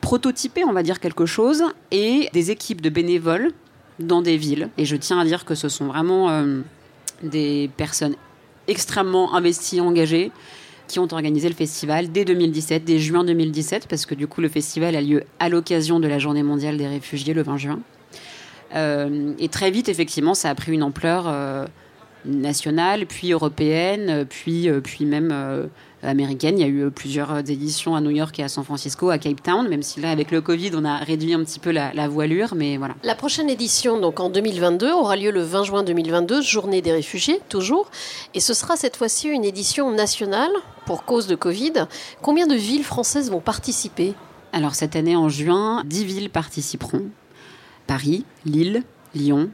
prototypé, 0.00 0.64
on 0.64 0.72
va 0.72 0.82
dire, 0.82 1.00
quelque 1.00 1.26
chose 1.26 1.64
et 1.90 2.28
des 2.32 2.50
équipes 2.50 2.80
de 2.80 2.88
bénévoles 2.88 3.52
dans 3.98 4.22
des 4.22 4.36
villes. 4.36 4.68
Et 4.78 4.84
je 4.84 4.96
tiens 4.96 5.18
à 5.18 5.24
dire 5.24 5.44
que 5.44 5.54
ce 5.54 5.68
sont 5.68 5.86
vraiment 5.86 6.30
euh, 6.30 6.60
des 7.22 7.70
personnes 7.76 8.14
extrêmement 8.66 9.34
investies, 9.34 9.80
engagées, 9.80 10.30
qui 10.88 10.98
ont 10.98 11.08
organisé 11.12 11.48
le 11.48 11.54
festival 11.54 12.12
dès 12.12 12.24
2017, 12.24 12.84
dès 12.84 12.98
juin 12.98 13.24
2017, 13.24 13.86
parce 13.88 14.04
que 14.06 14.14
du 14.14 14.26
coup 14.26 14.40
le 14.40 14.48
festival 14.48 14.96
a 14.96 15.00
lieu 15.00 15.24
à 15.38 15.48
l'occasion 15.48 15.98
de 16.00 16.08
la 16.08 16.18
Journée 16.18 16.42
mondiale 16.42 16.76
des 16.76 16.86
réfugiés 16.86 17.34
le 17.34 17.42
20 17.42 17.56
juin. 17.56 17.80
Euh, 18.74 19.32
et 19.38 19.48
très 19.48 19.70
vite, 19.70 19.88
effectivement, 19.88 20.34
ça 20.34 20.50
a 20.50 20.54
pris 20.54 20.72
une 20.72 20.82
ampleur 20.82 21.24
euh, 21.26 21.66
nationale, 22.24 23.06
puis 23.06 23.32
européenne, 23.32 24.26
puis, 24.28 24.68
puis 24.82 25.04
même 25.04 25.68
américaine. 26.04 26.58
Il 26.58 26.62
y 26.62 26.64
a 26.64 26.68
eu 26.68 26.90
plusieurs 26.90 27.38
éditions 27.38 27.96
à 27.96 28.00
New 28.00 28.10
York 28.10 28.38
et 28.38 28.44
à 28.44 28.48
San 28.48 28.64
Francisco, 28.64 29.10
à 29.10 29.18
Cape 29.18 29.42
Town, 29.42 29.68
même 29.68 29.82
si 29.82 30.00
là, 30.00 30.10
avec 30.10 30.30
le 30.30 30.40
Covid, 30.40 30.70
on 30.74 30.84
a 30.84 30.98
réduit 30.98 31.34
un 31.34 31.42
petit 31.44 31.58
peu 31.58 31.70
la, 31.70 32.08
voilure, 32.08 32.54
mais 32.54 32.76
voilà. 32.76 32.94
La 33.02 33.14
prochaine 33.14 33.50
édition, 33.50 33.98
donc 33.98 34.20
en 34.20 34.30
2022, 34.30 34.92
aura 34.92 35.16
lieu 35.16 35.30
le 35.30 35.42
20 35.42 35.64
juin 35.64 35.82
2022, 35.82 36.42
Journée 36.42 36.82
des 36.82 36.92
réfugiés, 36.92 37.40
toujours. 37.48 37.90
Et 38.34 38.40
ce 38.40 38.54
sera 38.54 38.76
cette 38.76 38.96
fois-ci 38.96 39.28
une 39.28 39.44
édition 39.44 39.90
nationale 39.90 40.52
pour 40.86 41.04
cause 41.04 41.26
de 41.26 41.34
Covid. 41.34 41.86
Combien 42.22 42.46
de 42.46 42.54
villes 42.54 42.84
françaises 42.84 43.30
vont 43.30 43.40
participer? 43.40 44.14
Alors 44.52 44.74
cette 44.74 44.94
année, 44.96 45.16
en 45.16 45.28
juin, 45.28 45.82
10 45.84 46.04
villes 46.04 46.30
participeront. 46.30 47.06
Paris, 47.86 48.24
Lille, 48.46 48.82
Lyon, 49.14 49.50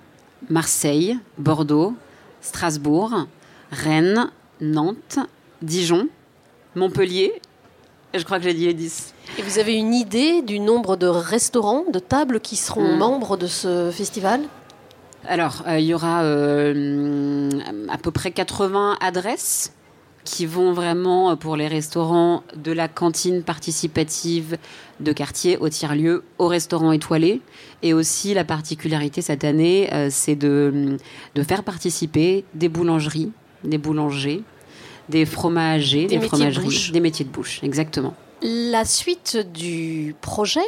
Marseille, 0.49 1.19
Bordeaux, 1.39 1.95
Strasbourg, 2.41 3.27
Rennes, 3.71 4.31
Nantes, 4.61 5.19
Dijon, 5.63 6.09
Montpellier. 6.75 7.41
Je 8.15 8.25
crois 8.25 8.39
que 8.39 8.45
j'ai 8.45 8.55
dit 8.55 8.67
les 8.67 8.75
10. 8.75 9.15
Et 9.39 9.43
vous 9.43 9.59
avez 9.59 9.75
une 9.75 9.95
idée 9.95 10.43
du 10.43 10.59
nombre 10.59 10.97
de 10.97 11.07
restaurants, 11.07 11.85
de 11.93 11.99
tables 11.99 12.41
qui 12.41 12.57
seront 12.57 12.95
hmm. 12.95 12.99
membres 12.99 13.37
de 13.37 13.47
ce 13.47 13.91
festival? 13.93 14.41
Alors, 15.27 15.63
euh, 15.69 15.79
il 15.79 15.87
y 15.87 15.95
aura 15.95 16.23
euh, 16.23 17.51
à 17.89 17.99
peu 17.99 18.11
près 18.11 18.31
80 18.31 18.97
adresses 19.01 19.73
qui 20.25 20.47
vont 20.47 20.73
vraiment 20.73 21.37
pour 21.37 21.57
les 21.57 21.69
restaurants 21.69 22.43
de 22.57 22.73
la 22.73 22.89
cantine 22.89 23.43
participative 23.43 24.59
de 25.01 25.13
quartier 25.13 25.57
au 25.57 25.69
tiers-lieu 25.69 26.25
au 26.39 26.47
restaurant 26.47 26.93
étoilé. 26.93 27.41
Et 27.83 27.95
aussi 27.95 28.35
la 28.35 28.45
particularité 28.45 29.23
cette 29.23 29.45
année, 29.45 29.89
euh, 29.93 30.09
c'est 30.11 30.37
de, 30.37 30.97
de 31.35 31.43
faire 31.43 31.63
participer 31.63 32.45
des 32.55 32.69
boulangeries, 32.69 33.33
des 33.65 33.79
boulangers, 33.79 34.43
des 35.11 35.27
fromagers, 35.27 36.07
Des 36.07 36.09
des, 36.09 36.19
métiers 36.19 36.29
de 36.29 36.29
fromageries, 36.37 36.65
bouche. 36.65 36.93
des 36.93 37.01
métiers 37.01 37.25
de 37.25 37.31
bouche, 37.31 37.61
exactement. 37.63 38.15
La 38.43 38.85
suite 38.87 39.37
du 39.53 40.15
projet 40.23 40.65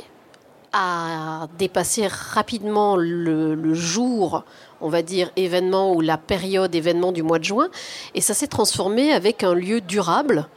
a 0.74 1.48
dépassé 1.58 2.06
rapidement 2.06 2.96
le, 2.96 3.54
le 3.54 3.74
jour, 3.74 4.44
on 4.80 4.88
va 4.88 5.02
dire, 5.02 5.30
événement 5.36 5.94
ou 5.94 6.00
la 6.00 6.18
période 6.18 6.74
événement 6.74 7.12
du 7.12 7.22
mois 7.22 7.38
de 7.38 7.44
juin, 7.44 7.68
et 8.14 8.20
ça 8.20 8.34
s'est 8.34 8.46
transformé 8.46 9.12
avec 9.12 9.42
un 9.44 9.54
lieu 9.54 9.80
durable 9.80 10.48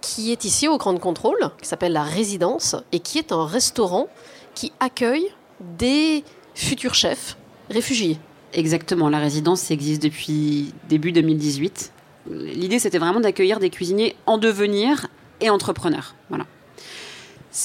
qui 0.00 0.30
est 0.32 0.44
ici 0.44 0.68
au 0.68 0.78
Grand 0.78 0.96
Contrôle, 0.98 1.50
qui 1.60 1.68
s'appelle 1.68 1.92
la 1.92 2.02
Résidence, 2.02 2.76
et 2.92 3.00
qui 3.00 3.18
est 3.18 3.32
un 3.32 3.46
restaurant 3.46 4.08
qui 4.54 4.72
accueille 4.80 5.26
des 5.78 6.24
futurs 6.54 6.94
chefs 6.94 7.36
réfugiés. 7.70 8.18
Exactement, 8.54 9.08
la 9.10 9.18
résidence 9.18 9.70
existe 9.70 10.02
depuis 10.02 10.72
début 10.88 11.12
2018. 11.12 11.92
L'idée, 12.30 12.78
c'était 12.78 12.98
vraiment 12.98 13.20
d'accueillir 13.20 13.58
des 13.58 13.70
cuisiniers 13.70 14.16
en 14.26 14.38
devenir 14.38 15.06
et 15.40 15.50
entrepreneurs. 15.50 16.14
Voilà. 16.28 16.46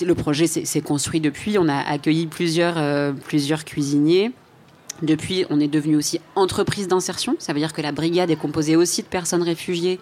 Le 0.01 0.15
projet 0.15 0.47
s'est 0.47 0.81
construit 0.81 1.19
depuis. 1.19 1.57
On 1.57 1.67
a 1.67 1.77
accueilli 1.77 2.27
plusieurs, 2.27 2.77
euh, 2.77 3.11
plusieurs 3.11 3.65
cuisiniers. 3.65 4.31
Depuis, 5.01 5.45
on 5.49 5.59
est 5.59 5.67
devenu 5.67 5.97
aussi 5.97 6.19
entreprise 6.35 6.87
d'insertion. 6.87 7.35
Ça 7.39 7.53
veut 7.53 7.59
dire 7.59 7.73
que 7.73 7.81
la 7.81 7.91
brigade 7.91 8.31
est 8.31 8.35
composée 8.35 8.75
aussi 8.75 9.01
de 9.01 9.07
personnes 9.07 9.43
réfugiées 9.43 9.99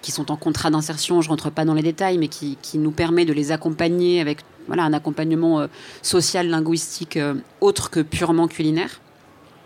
qui 0.00 0.10
sont 0.10 0.30
en 0.30 0.36
contrat 0.36 0.70
d'insertion. 0.70 1.20
Je 1.20 1.28
rentre 1.28 1.50
pas 1.50 1.64
dans 1.64 1.74
les 1.74 1.82
détails, 1.82 2.18
mais 2.18 2.28
qui, 2.28 2.58
nous 2.74 2.90
permet 2.90 3.24
de 3.24 3.32
les 3.32 3.52
accompagner 3.52 4.20
avec 4.20 4.40
voilà, 4.66 4.82
un 4.82 4.92
accompagnement 4.92 5.60
euh, 5.60 5.66
social, 6.02 6.48
linguistique, 6.48 7.16
euh, 7.16 7.34
autre 7.60 7.88
que 7.88 8.00
purement 8.00 8.48
culinaire. 8.48 9.00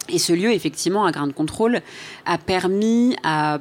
Et 0.09 0.19
ce 0.19 0.33
lieu, 0.33 0.53
effectivement, 0.53 1.07
à 1.07 1.11
Grand 1.11 1.33
Contrôle, 1.33 1.81
a 2.27 2.39
permis 2.39 3.17
à 3.25 3.61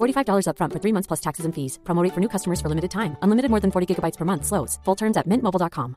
$45 0.00 0.46
upfront 0.46 0.72
for 0.72 0.78
three 0.80 0.92
months 0.92 1.06
plus 1.08 1.20
taxes 1.20 1.44
and 1.44 1.52
fees. 1.52 1.78
Promo 1.84 2.02
rate 2.04 2.14
for 2.14 2.20
new 2.20 2.28
customers 2.28 2.60
for 2.60 2.68
limited 2.68 2.90
time. 2.92 3.16
Unlimited 3.22 3.50
more 3.50 3.60
than 3.60 3.72
40 3.72 3.86
gigabytes 3.94 4.16
per 4.16 4.24
month. 4.24 4.44
Slows. 4.46 4.78
Full 4.84 4.96
terms 4.96 5.16
at 5.16 5.26
mintmobile.com. 5.26 5.96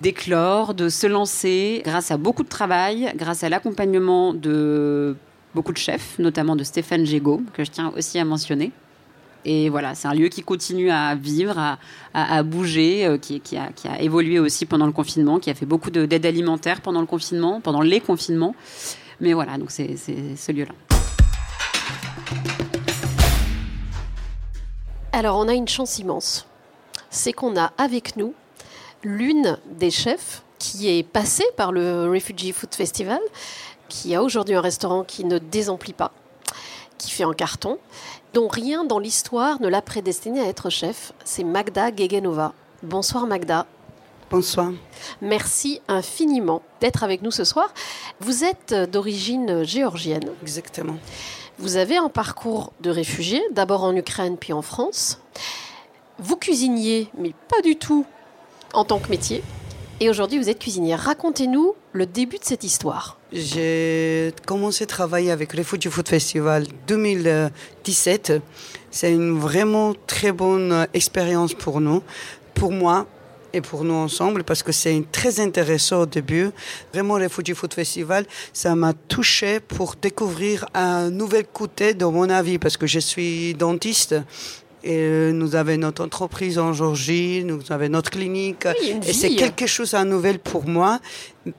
d'éclore, 0.00 0.72
de 0.72 0.88
se 0.88 1.06
lancer 1.06 1.82
grâce 1.84 2.10
à 2.10 2.16
beaucoup 2.16 2.42
de 2.42 2.48
travail, 2.48 3.12
grâce 3.16 3.44
à 3.44 3.50
l'accompagnement 3.50 4.32
de 4.32 5.14
beaucoup 5.54 5.72
de 5.74 5.76
chefs, 5.76 6.18
notamment 6.18 6.56
de 6.56 6.64
Stéphane 6.64 7.04
Gégaud, 7.04 7.42
que 7.52 7.64
je 7.64 7.70
tiens 7.70 7.92
aussi 7.94 8.18
à 8.18 8.24
mentionner. 8.24 8.72
Et 9.44 9.68
voilà, 9.68 9.94
c'est 9.94 10.08
un 10.08 10.14
lieu 10.14 10.28
qui 10.28 10.42
continue 10.42 10.90
à 10.90 11.14
vivre, 11.14 11.58
à, 11.58 11.78
à- 12.14 12.36
à 12.38 12.42
bouger, 12.42 13.04
euh, 13.04 13.18
qui, 13.18 13.40
qui 13.40 13.58
a, 13.58 13.72
qui 13.72 13.88
a 13.88 14.00
évolué 14.00 14.38
aussi 14.38 14.64
pendant 14.64 14.86
le 14.86 14.92
confinement, 14.92 15.38
qui 15.38 15.50
a 15.50 15.54
fait 15.54 15.66
beaucoup 15.66 15.90
de- 15.90 16.06
d'aide 16.06 16.24
alimentaire 16.24 16.80
pendant 16.80 17.00
le 17.02 17.06
confinement, 17.06 17.60
pendant 17.60 17.82
les 17.82 18.00
confinements. 18.00 18.54
Mais 19.20 19.34
voilà, 19.34 19.58
donc 19.58 19.70
c'est 19.70 19.96
ce 19.98 20.50
lieu-là. 20.50 20.72
Alors, 25.12 25.36
on 25.36 25.48
a 25.48 25.54
une 25.54 25.68
chance 25.68 25.98
immense. 25.98 26.46
C'est 27.10 27.32
qu'on 27.32 27.56
a 27.56 27.72
avec 27.76 28.16
nous 28.16 28.34
l'une 29.02 29.58
des 29.66 29.90
chefs 29.90 30.42
qui 30.58 30.88
est 30.88 31.02
passée 31.02 31.46
par 31.56 31.72
le 31.72 32.10
Refugee 32.10 32.52
Food 32.52 32.74
Festival, 32.74 33.20
qui 33.88 34.14
a 34.14 34.22
aujourd'hui 34.22 34.54
un 34.54 34.60
restaurant 34.60 35.04
qui 35.04 35.24
ne 35.24 35.38
désemplit 35.38 35.92
pas, 35.92 36.12
qui 36.98 37.10
fait 37.10 37.24
en 37.24 37.32
carton, 37.32 37.78
dont 38.34 38.48
rien 38.48 38.84
dans 38.84 38.98
l'histoire 38.98 39.60
ne 39.60 39.68
l'a 39.68 39.82
prédestinée 39.82 40.40
à 40.40 40.46
être 40.46 40.70
chef. 40.70 41.12
C'est 41.24 41.44
Magda 41.44 41.94
Gegenova. 41.94 42.52
Bonsoir 42.82 43.26
Magda. 43.26 43.66
Bonsoir. 44.30 44.70
Merci 45.20 45.80
infiniment 45.88 46.62
d'être 46.80 47.02
avec 47.02 47.22
nous 47.22 47.32
ce 47.32 47.42
soir. 47.42 47.74
Vous 48.20 48.44
êtes 48.44 48.72
d'origine 48.90 49.64
géorgienne. 49.64 50.30
Exactement. 50.42 50.96
Vous 51.60 51.76
avez 51.76 51.98
un 51.98 52.08
parcours 52.08 52.72
de 52.80 52.88
réfugié, 52.88 53.42
d'abord 53.52 53.84
en 53.84 53.94
Ukraine 53.94 54.38
puis 54.38 54.54
en 54.54 54.62
France. 54.62 55.20
Vous 56.18 56.36
cuisiniez, 56.36 57.08
mais 57.18 57.34
pas 57.48 57.60
du 57.60 57.76
tout 57.76 58.06
en 58.72 58.84
tant 58.84 58.98
que 58.98 59.10
métier. 59.10 59.42
Et 60.00 60.08
aujourd'hui, 60.08 60.38
vous 60.38 60.48
êtes 60.48 60.58
cuisinière. 60.58 60.98
Racontez-nous 61.00 61.74
le 61.92 62.06
début 62.06 62.38
de 62.38 62.44
cette 62.44 62.64
histoire. 62.64 63.18
J'ai 63.30 64.32
commencé 64.46 64.84
à 64.84 64.86
travailler 64.86 65.30
avec 65.30 65.52
Refugee 65.52 65.90
Food 65.90 66.08
Festival 66.08 66.66
2017. 66.86 68.32
C'est 68.90 69.12
une 69.12 69.38
vraiment 69.38 69.92
très 70.06 70.32
bonne 70.32 70.86
expérience 70.94 71.52
pour 71.52 71.82
nous, 71.82 72.02
pour 72.54 72.72
moi 72.72 73.06
et 73.52 73.60
pour 73.60 73.84
nous 73.84 73.94
ensemble, 73.94 74.44
parce 74.44 74.62
que 74.62 74.72
c'est 74.72 75.02
très 75.12 75.40
intéressant 75.40 76.02
au 76.02 76.06
début. 76.06 76.50
Vraiment, 76.92 77.14
Refugee 77.14 77.54
Food 77.54 77.74
Festival, 77.74 78.26
ça 78.52 78.74
m'a 78.74 78.92
touché 78.92 79.60
pour 79.60 79.94
découvrir 80.00 80.66
un 80.74 81.10
nouvel 81.10 81.46
côté 81.46 81.94
de 81.94 82.04
mon 82.04 82.28
avis, 82.28 82.58
parce 82.58 82.76
que 82.76 82.86
je 82.86 82.98
suis 82.98 83.54
dentiste. 83.54 84.14
Et 84.82 84.96
euh, 84.96 85.32
nous 85.32 85.56
avons 85.56 85.76
notre 85.76 86.02
entreprise 86.04 86.58
en 86.58 86.72
Georgie, 86.72 87.42
nous 87.44 87.60
avons 87.68 87.88
notre 87.90 88.10
clinique. 88.10 88.64
et 88.66 89.12
c'est 89.12 89.34
quelque 89.36 89.66
chose 89.66 89.92
à 89.92 90.04
nouvelle 90.04 90.38
pour 90.38 90.66
moi, 90.66 91.00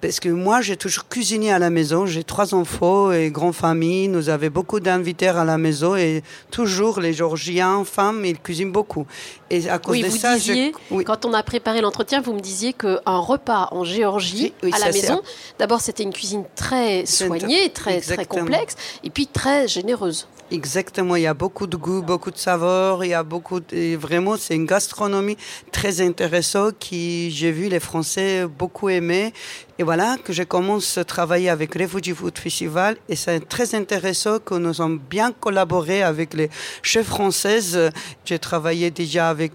parce 0.01 0.19
que 0.19 0.29
moi, 0.29 0.61
j'ai 0.61 0.75
toujours 0.75 1.07
cuisiné 1.07 1.51
à 1.51 1.59
la 1.59 1.69
maison. 1.69 2.07
J'ai 2.07 2.23
trois 2.23 2.55
enfants 2.55 3.11
et 3.11 3.29
grande 3.29 3.53
famille. 3.53 4.07
Nous 4.07 4.29
avons 4.29 4.47
beaucoup 4.47 4.79
d'invités 4.79 5.27
à 5.27 5.43
la 5.45 5.59
maison 5.59 5.95
et 5.95 6.23
toujours 6.49 6.99
les 6.99 7.13
Georgiens, 7.13 7.83
femmes, 7.85 8.25
ils 8.25 8.39
cuisinent 8.39 8.71
beaucoup. 8.71 9.05
Et 9.51 9.69
à 9.69 9.77
cause 9.77 9.91
Oui, 9.97 10.01
de 10.01 10.07
vous 10.07 10.17
ça, 10.17 10.39
je- 10.39 10.71
oui. 10.89 11.03
quand 11.03 11.23
on 11.25 11.33
a 11.33 11.43
préparé 11.43 11.81
l'entretien, 11.81 12.21
vous 12.21 12.33
me 12.33 12.39
disiez 12.39 12.73
qu'un 12.73 12.99
repas 13.05 13.67
en 13.71 13.83
Géorgie, 13.83 14.53
à 14.71 14.79
la 14.79 14.91
maison, 14.91 15.21
d'abord, 15.59 15.79
c'était 15.81 16.03
une 16.03 16.13
cuisine 16.13 16.43
très 16.55 17.05
soignée, 17.05 17.69
très, 17.69 18.01
très 18.01 18.25
complexe, 18.25 18.75
et 19.03 19.11
puis 19.11 19.27
très 19.27 19.67
généreuse. 19.67 20.27
Exactement, 20.51 21.15
il 21.15 21.21
y 21.21 21.27
a 21.27 21.33
beaucoup 21.33 21.65
de 21.65 21.77
goût, 21.77 22.01
beaucoup 22.01 22.29
de 22.29 22.37
saveurs, 22.37 23.05
il 23.05 23.11
y 23.11 23.13
a 23.13 23.23
beaucoup 23.23 23.61
de... 23.61 23.95
vraiment 23.95 24.35
c'est 24.35 24.53
une 24.53 24.65
gastronomie 24.65 25.37
très 25.71 26.01
intéressante 26.01 26.75
qui 26.77 27.31
j'ai 27.31 27.53
vu 27.53 27.69
les 27.69 27.79
Français 27.79 28.45
beaucoup 28.47 28.89
aimer 28.89 29.31
et 29.79 29.83
voilà 29.83 30.17
que 30.21 30.33
je 30.33 30.43
commence 30.43 30.97
à 30.97 31.05
travailler 31.05 31.47
avec 31.47 31.73
Refugee 31.75 32.13
Food 32.13 32.37
Festival 32.37 32.97
et 33.07 33.15
c'est 33.15 33.47
très 33.47 33.75
intéressant 33.75 34.39
que 34.39 34.55
nous 34.55 34.81
avons 34.81 34.99
bien 35.09 35.31
collaboré 35.31 36.03
avec 36.03 36.33
les 36.33 36.49
chefs 36.83 37.07
françaises. 37.07 37.89
J'ai 38.25 38.37
travaillé 38.37 38.91
déjà 38.91 39.29
avec 39.29 39.53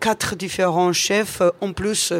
quatre 0.00 0.36
différents 0.36 0.92
chefs 0.92 1.40
en 1.62 1.72
plus 1.72 2.12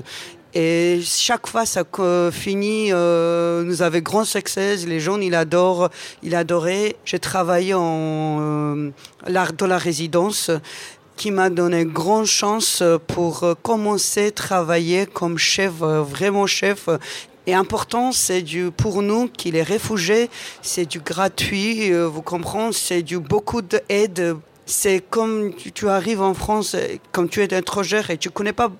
et 0.59 1.03
chaque 1.05 1.49
fois, 1.49 1.67
ça 1.67 1.85
finit, 2.33 2.89
euh, 2.91 3.63
nous 3.63 3.83
avons 3.83 3.99
grand 3.99 4.25
succès. 4.25 4.77
Les 4.87 5.01
gens, 5.01 5.21
ils 5.21 5.35
adorent, 5.35 5.91
ils 6.23 6.35
adoraient. 6.35 6.97
J'ai 7.05 7.19
travaillé 7.19 7.75
en 7.75 8.39
euh, 8.41 8.91
l'art 9.27 9.53
de 9.53 9.67
la 9.67 9.77
résidence 9.77 10.51
qui 11.19 11.31
m'a 11.31 11.51
donné 11.51 11.85
grande 11.85 12.25
chance 12.25 12.83
pour 13.07 13.45
euh, 13.45 13.53
commencer 13.63 14.29
à 14.29 14.31
travailler 14.31 15.05
comme 15.05 15.37
chef, 15.37 15.73
vraiment 15.75 16.47
chef. 16.47 16.89
Et 17.47 17.53
important, 17.53 18.11
c'est 18.11 18.41
du, 18.41 18.71
pour 18.71 19.03
nous, 19.03 19.29
qui 19.29 19.51
les 19.51 19.63
réfugiés, 19.63 20.31
c'est 20.63 20.87
du 20.87 21.01
gratuit, 21.01 21.93
vous 21.93 22.23
comprenez, 22.23 22.73
c'est 22.73 23.03
du 23.03 23.19
beaucoup 23.19 23.61
d'aide. 23.61 24.39
C'est 24.65 25.05
comme 25.11 25.53
tu, 25.55 25.87
arrives 25.91 26.23
en 26.23 26.33
France, 26.33 26.75
comme 27.13 27.29
tu 27.29 27.43
es 27.43 27.59
étrangère 27.59 28.09
et 28.09 28.17
tu 28.17 28.31
connais 28.31 28.55
pas 28.55 28.73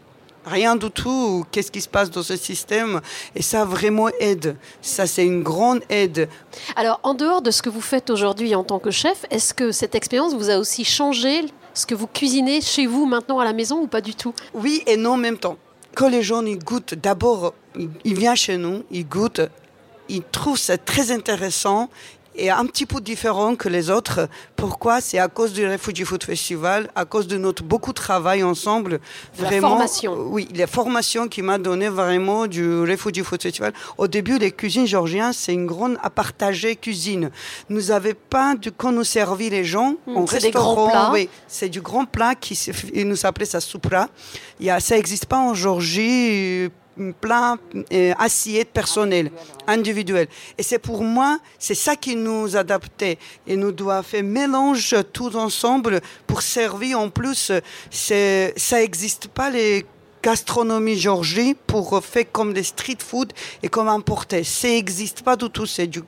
rien 0.47 0.77
du 0.77 0.91
tout, 0.91 1.45
qu'est-ce 1.51 1.71
qui 1.71 1.81
se 1.81 1.89
passe 1.89 2.11
dans 2.11 2.23
ce 2.23 2.37
système. 2.37 3.01
Et 3.35 3.43
ça 3.43 3.65
vraiment 3.65 4.09
aide. 4.21 4.57
Ça, 4.81 5.07
c'est 5.07 5.27
une 5.27 5.43
grande 5.43 5.81
aide. 5.91 6.29
Alors, 6.77 7.01
en 7.03 7.15
dehors 7.15 7.43
de 7.43 7.51
ce 7.51 7.63
que 7.63 7.69
vous 7.69 7.81
faites 7.81 8.09
aujourd'hui 8.11 8.55
en 8.55 8.65
tant 8.65 8.79
que 8.79 8.91
chef, 8.91 9.27
est-ce 9.31 9.53
que 9.53 9.73
cette 9.73 9.95
expérience 9.95 10.35
vous 10.35 10.49
a 10.49 10.59
aussi 10.59 10.85
changé 10.85 11.45
ce 11.75 11.85
que 11.85 11.95
vous 11.95 12.07
cuisinez 12.07 12.61
chez 12.61 12.87
vous 12.87 13.07
maintenant 13.07 13.41
à 13.41 13.45
la 13.45 13.53
maison 13.53 13.81
ou 13.81 13.87
pas 13.87 14.01
du 14.01 14.15
tout? 14.15 14.33
Oui 14.55 14.83
et 14.87 14.97
non 14.97 15.13
en 15.13 15.19
même 15.19 15.39
temps. 15.39 15.59
Quand 15.95 16.09
les 16.09 16.23
gens 16.23 16.45
ils 16.45 16.59
goûtent, 16.59 16.95
d'abord, 16.95 17.55
ils, 18.05 18.15
viennent 18.15 18.37
chez 18.37 18.57
nous, 18.57 18.85
ils 18.91 19.07
goûtent. 19.07 19.41
ils 20.09 20.23
trouvent 20.23 20.59
ça 20.59 20.79
très 20.79 21.11
intéressant 21.11 21.89
et 22.37 22.51
un 22.51 22.67
petit 22.67 22.87
peu 22.87 23.01
différent 23.01 23.55
que 23.57 23.69
les 23.69 23.91
autres. 23.91 24.29
Pourquoi? 24.57 25.01
C'est 25.01 25.19
à 25.19 25.29
cause 25.29 25.53
du 25.53 25.67
Refugee 25.67 26.05
Food 26.05 26.23
Festival, 26.25 26.91
à 26.95 27.05
cause 27.05 27.27
de 27.27 27.37
notre 27.37 27.63
beaucoup 27.63 27.91
de 27.91 27.97
travail 27.97 28.43
ensemble. 28.43 29.01
La 29.41 29.51
formation. 29.61 30.15
Oui, 30.31 30.49
la 30.55 30.67
formation 30.67 31.29
qui 31.29 31.43
m'a 31.43 31.59
donné 31.59 31.89
vraiment 31.89 32.47
du 32.47 32.81
Refugee 32.83 33.23
Food 33.23 33.43
Festival. 33.43 33.73
Au 33.99 34.07
début, 34.09 34.39
les 34.39 34.53
cuisines 34.53 34.87
georgiennes, 34.87 35.33
c'est 35.33 35.53
une 35.55 35.67
grande 35.67 35.99
à 36.03 36.11
partager 36.11 36.77
cuisine. 36.77 37.31
Nous 37.69 37.83
n'avions 37.89 38.13
pas 38.31 38.55
du 38.55 38.71
quand 38.73 38.93
nous 38.93 39.05
servit 39.05 39.51
les 39.51 39.65
gens 39.65 39.95
Hmm, 40.07 40.17
en 40.19 40.27
c'est 40.27 40.39
des 40.39 40.45
restaurant. 40.47 40.75
grands 40.75 40.89
plats. 40.91 41.11
Oui, 41.13 41.29
c'est 41.49 41.69
du 41.69 41.81
grand 41.81 42.05
plat 42.07 42.35
qui 42.35 42.59
nous 43.05 43.27
appelait 43.27 43.47
ça 43.47 43.61
soupra. 43.61 44.09
Il 44.61 44.67
y 44.67 44.71
a, 44.71 44.81
ça 44.81 44.97
n'existe 44.97 45.27
pas 45.27 45.39
en 45.39 45.55
Georgie. 45.55 46.69
Euh, 47.01 47.13
plat 47.21 47.57
euh, 47.93 48.13
assiette 48.19 48.71
personnelle, 48.71 49.31
individuelle. 49.67 50.29
Et 50.59 50.63
c'est 50.63 50.79
pour 50.79 51.03
moi, 51.03 51.39
c'est 51.59 51.75
ça 51.75 51.97
qui 51.97 52.17
nous 52.17 52.57
adaptait. 52.57 53.19
Et 53.47 53.57
nous 53.57 53.73
doit 53.73 54.03
faire 54.03 54.25
mélange 54.25 54.95
tout 55.13 55.37
ensemble 55.37 56.01
pour 56.27 56.43
servir 56.43 57.01
en 57.01 57.11
plus. 57.11 57.53
C'est, 57.91 58.55
ça 58.57 58.79
n'existe 58.79 59.29
pas 59.29 59.51
les 59.51 59.87
gastronomie 60.23 60.99
Georgie 60.99 61.55
pour 61.67 62.03
faire 62.03 62.25
comme 62.33 62.53
des 62.53 62.65
street 62.65 62.99
food 62.99 63.33
et 63.63 63.69
comme 63.69 63.89
importer. 63.89 64.43
Ça 64.43 64.69
n'existe 64.69 65.23
pas 65.23 65.37
du 65.37 65.49
tout. 65.49 65.67
C'est 65.67 65.87
du, 65.87 66.01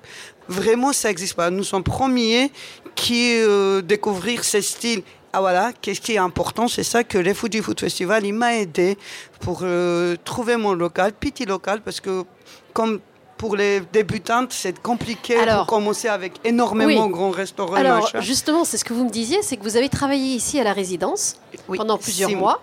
vraiment, 0.48 0.92
ça 0.92 1.09
n'existe 1.09 1.35
pas. 1.35 1.51
Nous 1.51 1.64
sommes 1.64 1.85
premiers 1.85 2.51
qui 2.94 3.37
euh, 3.37 3.81
découvrir 3.81 4.42
ces 4.42 4.62
styles. 4.62 5.03
Ah 5.33 5.41
voilà, 5.41 5.73
qu'est-ce 5.81 6.01
qui 6.01 6.14
est 6.14 6.19
important, 6.19 6.69
c'est 6.69 6.83
ça 6.83 7.05
que 7.05 7.19
les 7.19 7.35
Fuji 7.35 7.61
Food 7.61 7.79
Festival, 7.79 8.25
il 8.25 8.33
m'a 8.33 8.57
aidé 8.57 8.97
pour 9.41 9.61
euh, 9.62 10.17
trouver 10.25 10.57
mon 10.57 10.73
local, 10.73 11.12
petit 11.12 11.45
local, 11.45 11.83
parce 11.83 12.01
que 12.01 12.25
comme 12.73 13.01
pour 13.37 13.55
les 13.55 13.81
débutantes, 13.93 14.53
c'est 14.53 14.81
compliqué 14.81 15.37
Alors, 15.37 15.59
pour 15.59 15.67
commencer 15.67 16.09
avec 16.09 16.35
énormément 16.45 17.05
oui. 17.05 17.11
grands 17.11 17.31
restaurants. 17.31 17.75
Alors, 17.75 18.03
machin. 18.03 18.21
justement, 18.21 18.64
c'est 18.64 18.79
ce 18.79 18.85
que 18.85 18.93
vous 18.93 19.05
me 19.05 19.11
disiez, 19.11 19.43
c'est 19.43 19.57
que 19.57 19.62
vous 19.62 19.77
avez 19.77 19.88
travaillé 19.88 20.35
ici 20.35 20.59
à 20.59 20.64
la 20.64 20.73
résidence 20.73 21.37
Oui, 21.69 21.79
pendant 21.79 21.99
plusieurs 21.99 22.31
mois 22.31 22.61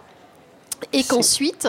et 0.91 1.03
qu'ensuite, 1.03 1.67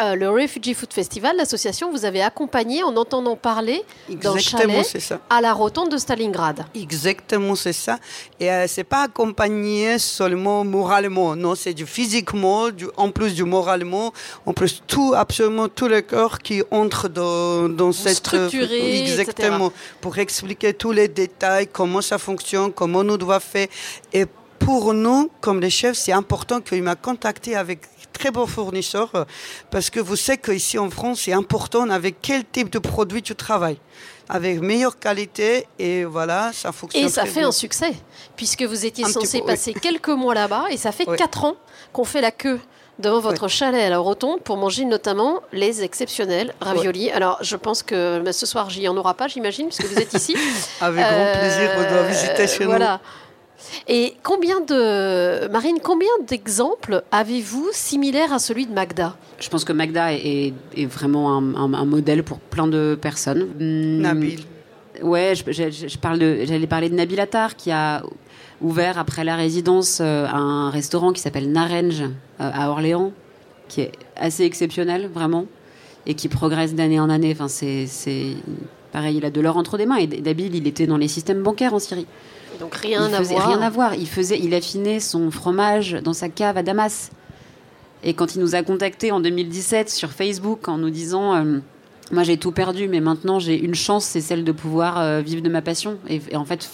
euh, 0.00 0.14
le 0.14 0.30
Refugee 0.30 0.74
Food 0.74 0.92
Festival, 0.92 1.36
l'association, 1.36 1.90
vous 1.90 2.04
avez 2.04 2.22
accompagné 2.22 2.82
en 2.82 2.96
entendant 2.96 3.36
parler 3.36 3.82
d'un 4.08 4.38
chalet 4.38 4.84
ça. 4.84 5.20
à 5.28 5.40
la 5.40 5.52
rotonde 5.52 5.90
de 5.90 5.98
Stalingrad. 5.98 6.64
Exactement, 6.74 7.54
c'est 7.54 7.72
ça. 7.72 7.98
Et 8.38 8.50
euh, 8.50 8.66
c'est 8.68 8.84
pas 8.84 9.02
accompagné 9.04 9.98
seulement 9.98 10.64
moralement, 10.64 11.34
non, 11.36 11.54
c'est 11.54 11.74
du 11.74 11.86
physiquement, 11.86 12.70
du, 12.70 12.86
en 12.96 13.10
plus 13.10 13.34
du 13.34 13.44
moralement, 13.44 14.12
en 14.46 14.52
plus 14.52 14.82
tout, 14.86 15.14
absolument 15.16 15.68
tout 15.68 15.88
le 15.88 16.00
corps 16.02 16.38
qui 16.38 16.62
entre 16.70 17.08
dans, 17.08 17.68
dans 17.68 17.92
cette... 17.92 18.16
structurez, 18.16 19.00
exactement, 19.02 19.72
pour 20.00 20.18
expliquer 20.18 20.74
tous 20.74 20.92
les 20.92 21.08
détails, 21.08 21.66
comment 21.66 22.00
ça 22.00 22.18
fonctionne, 22.18 22.72
comment 22.72 23.02
nous 23.02 23.16
doit 23.18 23.40
faire. 23.40 23.68
Et 24.12 24.26
pour 24.58 24.92
nous, 24.92 25.30
comme 25.40 25.60
les 25.60 25.70
chefs, 25.70 25.96
c'est 25.96 26.12
important 26.12 26.60
qu'il 26.60 26.82
m'a 26.82 26.96
contacté 26.96 27.56
avec 27.56 27.80
très 28.18 28.30
beaux 28.30 28.46
fournisseurs 28.46 29.10
euh, 29.14 29.24
parce 29.70 29.90
que 29.90 30.00
vous 30.00 30.16
savez 30.16 30.38
qu'ici 30.38 30.78
en 30.78 30.90
France, 30.90 31.22
c'est 31.24 31.32
important 31.32 31.88
avec 31.90 32.16
quel 32.20 32.44
type 32.44 32.70
de 32.70 32.78
produit 32.78 33.22
tu 33.22 33.34
travailles. 33.34 33.78
Avec 34.30 34.60
meilleure 34.60 34.98
qualité 34.98 35.66
et 35.78 36.04
voilà, 36.04 36.50
ça 36.52 36.70
fonctionne. 36.72 37.04
Et 37.06 37.08
ça 37.08 37.22
très 37.22 37.30
fait 37.30 37.40
bien. 37.40 37.48
un 37.48 37.52
succès, 37.52 37.92
puisque 38.36 38.62
vous 38.62 38.84
étiez 38.84 39.04
Un 39.06 39.08
censé 39.08 39.38
peu, 39.38 39.44
oui. 39.46 39.50
passer 39.52 39.72
quelques 39.72 40.08
mois 40.10 40.34
là-bas, 40.34 40.64
et 40.70 40.76
ça 40.76 40.92
fait 40.92 41.08
Oui. 41.08 41.16
quatre 41.16 41.44
ans 41.44 41.54
qu'on 41.94 42.04
fait 42.04 42.20
la 42.20 42.30
queue 42.30 42.60
devant 42.98 43.20
votre 43.20 43.48
chalet 43.48 43.82
à 43.82 43.88
la 43.88 43.98
rotonde 43.98 44.40
pour 44.42 44.58
manger 44.58 44.84
notamment 44.84 45.40
les 45.52 45.82
exceptionnels 45.82 46.52
raviolis. 46.60 47.10
Alors, 47.10 47.38
je 47.40 47.56
pense 47.56 47.82
que 47.82 48.22
ce 48.32 48.44
soir, 48.44 48.68
j'y 48.68 48.86
en 48.88 48.96
aura 48.98 49.14
pas, 49.14 49.28
j'imagine, 49.28 49.68
puisque 49.68 49.86
vous 49.86 49.98
êtes 49.98 50.12
ici. 50.12 50.36
Avec 50.82 51.00
grand 51.00 51.10
Euh, 51.14 51.40
plaisir, 51.40 51.70
on 51.78 51.90
doit 51.90 52.02
visiter 52.08 52.46
chez 52.48 52.64
voilà. 52.66 53.00
Et 53.88 54.14
combien 54.22 54.60
de 54.60 55.48
Marine, 55.48 55.78
combien 55.82 56.08
d'exemples 56.26 57.02
avez-vous 57.10 57.68
similaires 57.72 58.32
à 58.32 58.38
celui 58.38 58.66
de 58.66 58.72
Magda? 58.72 59.16
Je 59.40 59.48
pense 59.48 59.64
que 59.64 59.72
Magda 59.72 60.12
est, 60.12 60.52
est 60.76 60.86
vraiment 60.86 61.36
un, 61.36 61.54
un- 61.54 61.74
un 61.74 61.84
modèle 61.84 62.22
pour 62.22 62.38
plein 62.38 62.66
de 62.66 62.98
personnes. 63.00 63.48
Hmm, 63.58 64.00
Nabil. 64.00 64.40
Ouais, 65.02 65.34
je, 65.34 65.42
je- 65.52 65.88
je 65.88 65.98
parle 65.98 66.18
de, 66.18 66.40
j'allais 66.44 66.66
parler 66.66 66.88
de 66.88 66.94
Nabil 66.94 67.20
Attar 67.20 67.56
qui 67.56 67.70
a 67.70 68.02
ouvert 68.60 68.98
après 68.98 69.22
la 69.24 69.36
résidence 69.36 69.98
euh, 70.00 70.26
un 70.26 70.70
restaurant 70.70 71.12
qui 71.12 71.20
s'appelle 71.20 71.50
Narange 71.52 72.02
euh, 72.02 72.10
à 72.52 72.70
Orléans, 72.70 73.12
qui 73.68 73.82
est 73.82 73.92
assez 74.16 74.44
exceptionnel 74.44 75.08
vraiment 75.12 75.46
et 76.06 76.14
qui 76.14 76.28
progresse 76.28 76.74
d'année 76.74 76.98
en 76.98 77.10
année. 77.10 77.30
Enfin, 77.32 77.48
c'est, 77.48 77.86
c'est 77.86 78.32
pareil, 78.92 79.16
il 79.16 79.24
a 79.24 79.30
de 79.30 79.40
l'or 79.40 79.56
entre 79.56 79.78
des 79.78 79.86
mains. 79.86 79.96
Et 79.96 80.06
Nabil, 80.06 80.54
il 80.54 80.66
était 80.66 80.86
dans 80.86 80.96
les 80.96 81.08
systèmes 81.08 81.42
bancaires 81.42 81.74
en 81.74 81.78
Syrie. 81.78 82.06
Donc 82.60 82.74
rien 82.74 83.08
il 83.08 83.14
à 83.14 83.20
voir. 83.22 83.48
rien 83.48 83.60
à 83.60 83.70
voir. 83.70 83.94
Il 83.94 84.08
faisait, 84.08 84.38
il 84.38 84.54
affinait 84.54 85.00
son 85.00 85.30
fromage 85.30 85.92
dans 86.02 86.12
sa 86.12 86.28
cave 86.28 86.56
à 86.56 86.62
Damas. 86.62 87.10
Et 88.02 88.14
quand 88.14 88.34
il 88.34 88.40
nous 88.40 88.54
a 88.54 88.62
contactés 88.62 89.10
en 89.10 89.20
2017 89.20 89.90
sur 89.90 90.10
Facebook 90.10 90.68
en 90.68 90.78
nous 90.78 90.90
disant 90.90 91.34
euh, 91.34 91.58
Moi 92.12 92.22
j'ai 92.22 92.36
tout 92.36 92.52
perdu, 92.52 92.88
mais 92.88 93.00
maintenant 93.00 93.38
j'ai 93.38 93.58
une 93.58 93.74
chance, 93.74 94.04
c'est 94.04 94.20
celle 94.20 94.44
de 94.44 94.52
pouvoir 94.52 94.98
euh, 94.98 95.20
vivre 95.20 95.42
de 95.42 95.48
ma 95.48 95.62
passion. 95.62 95.98
Et, 96.08 96.20
et 96.30 96.36
en 96.36 96.44
fait, 96.44 96.68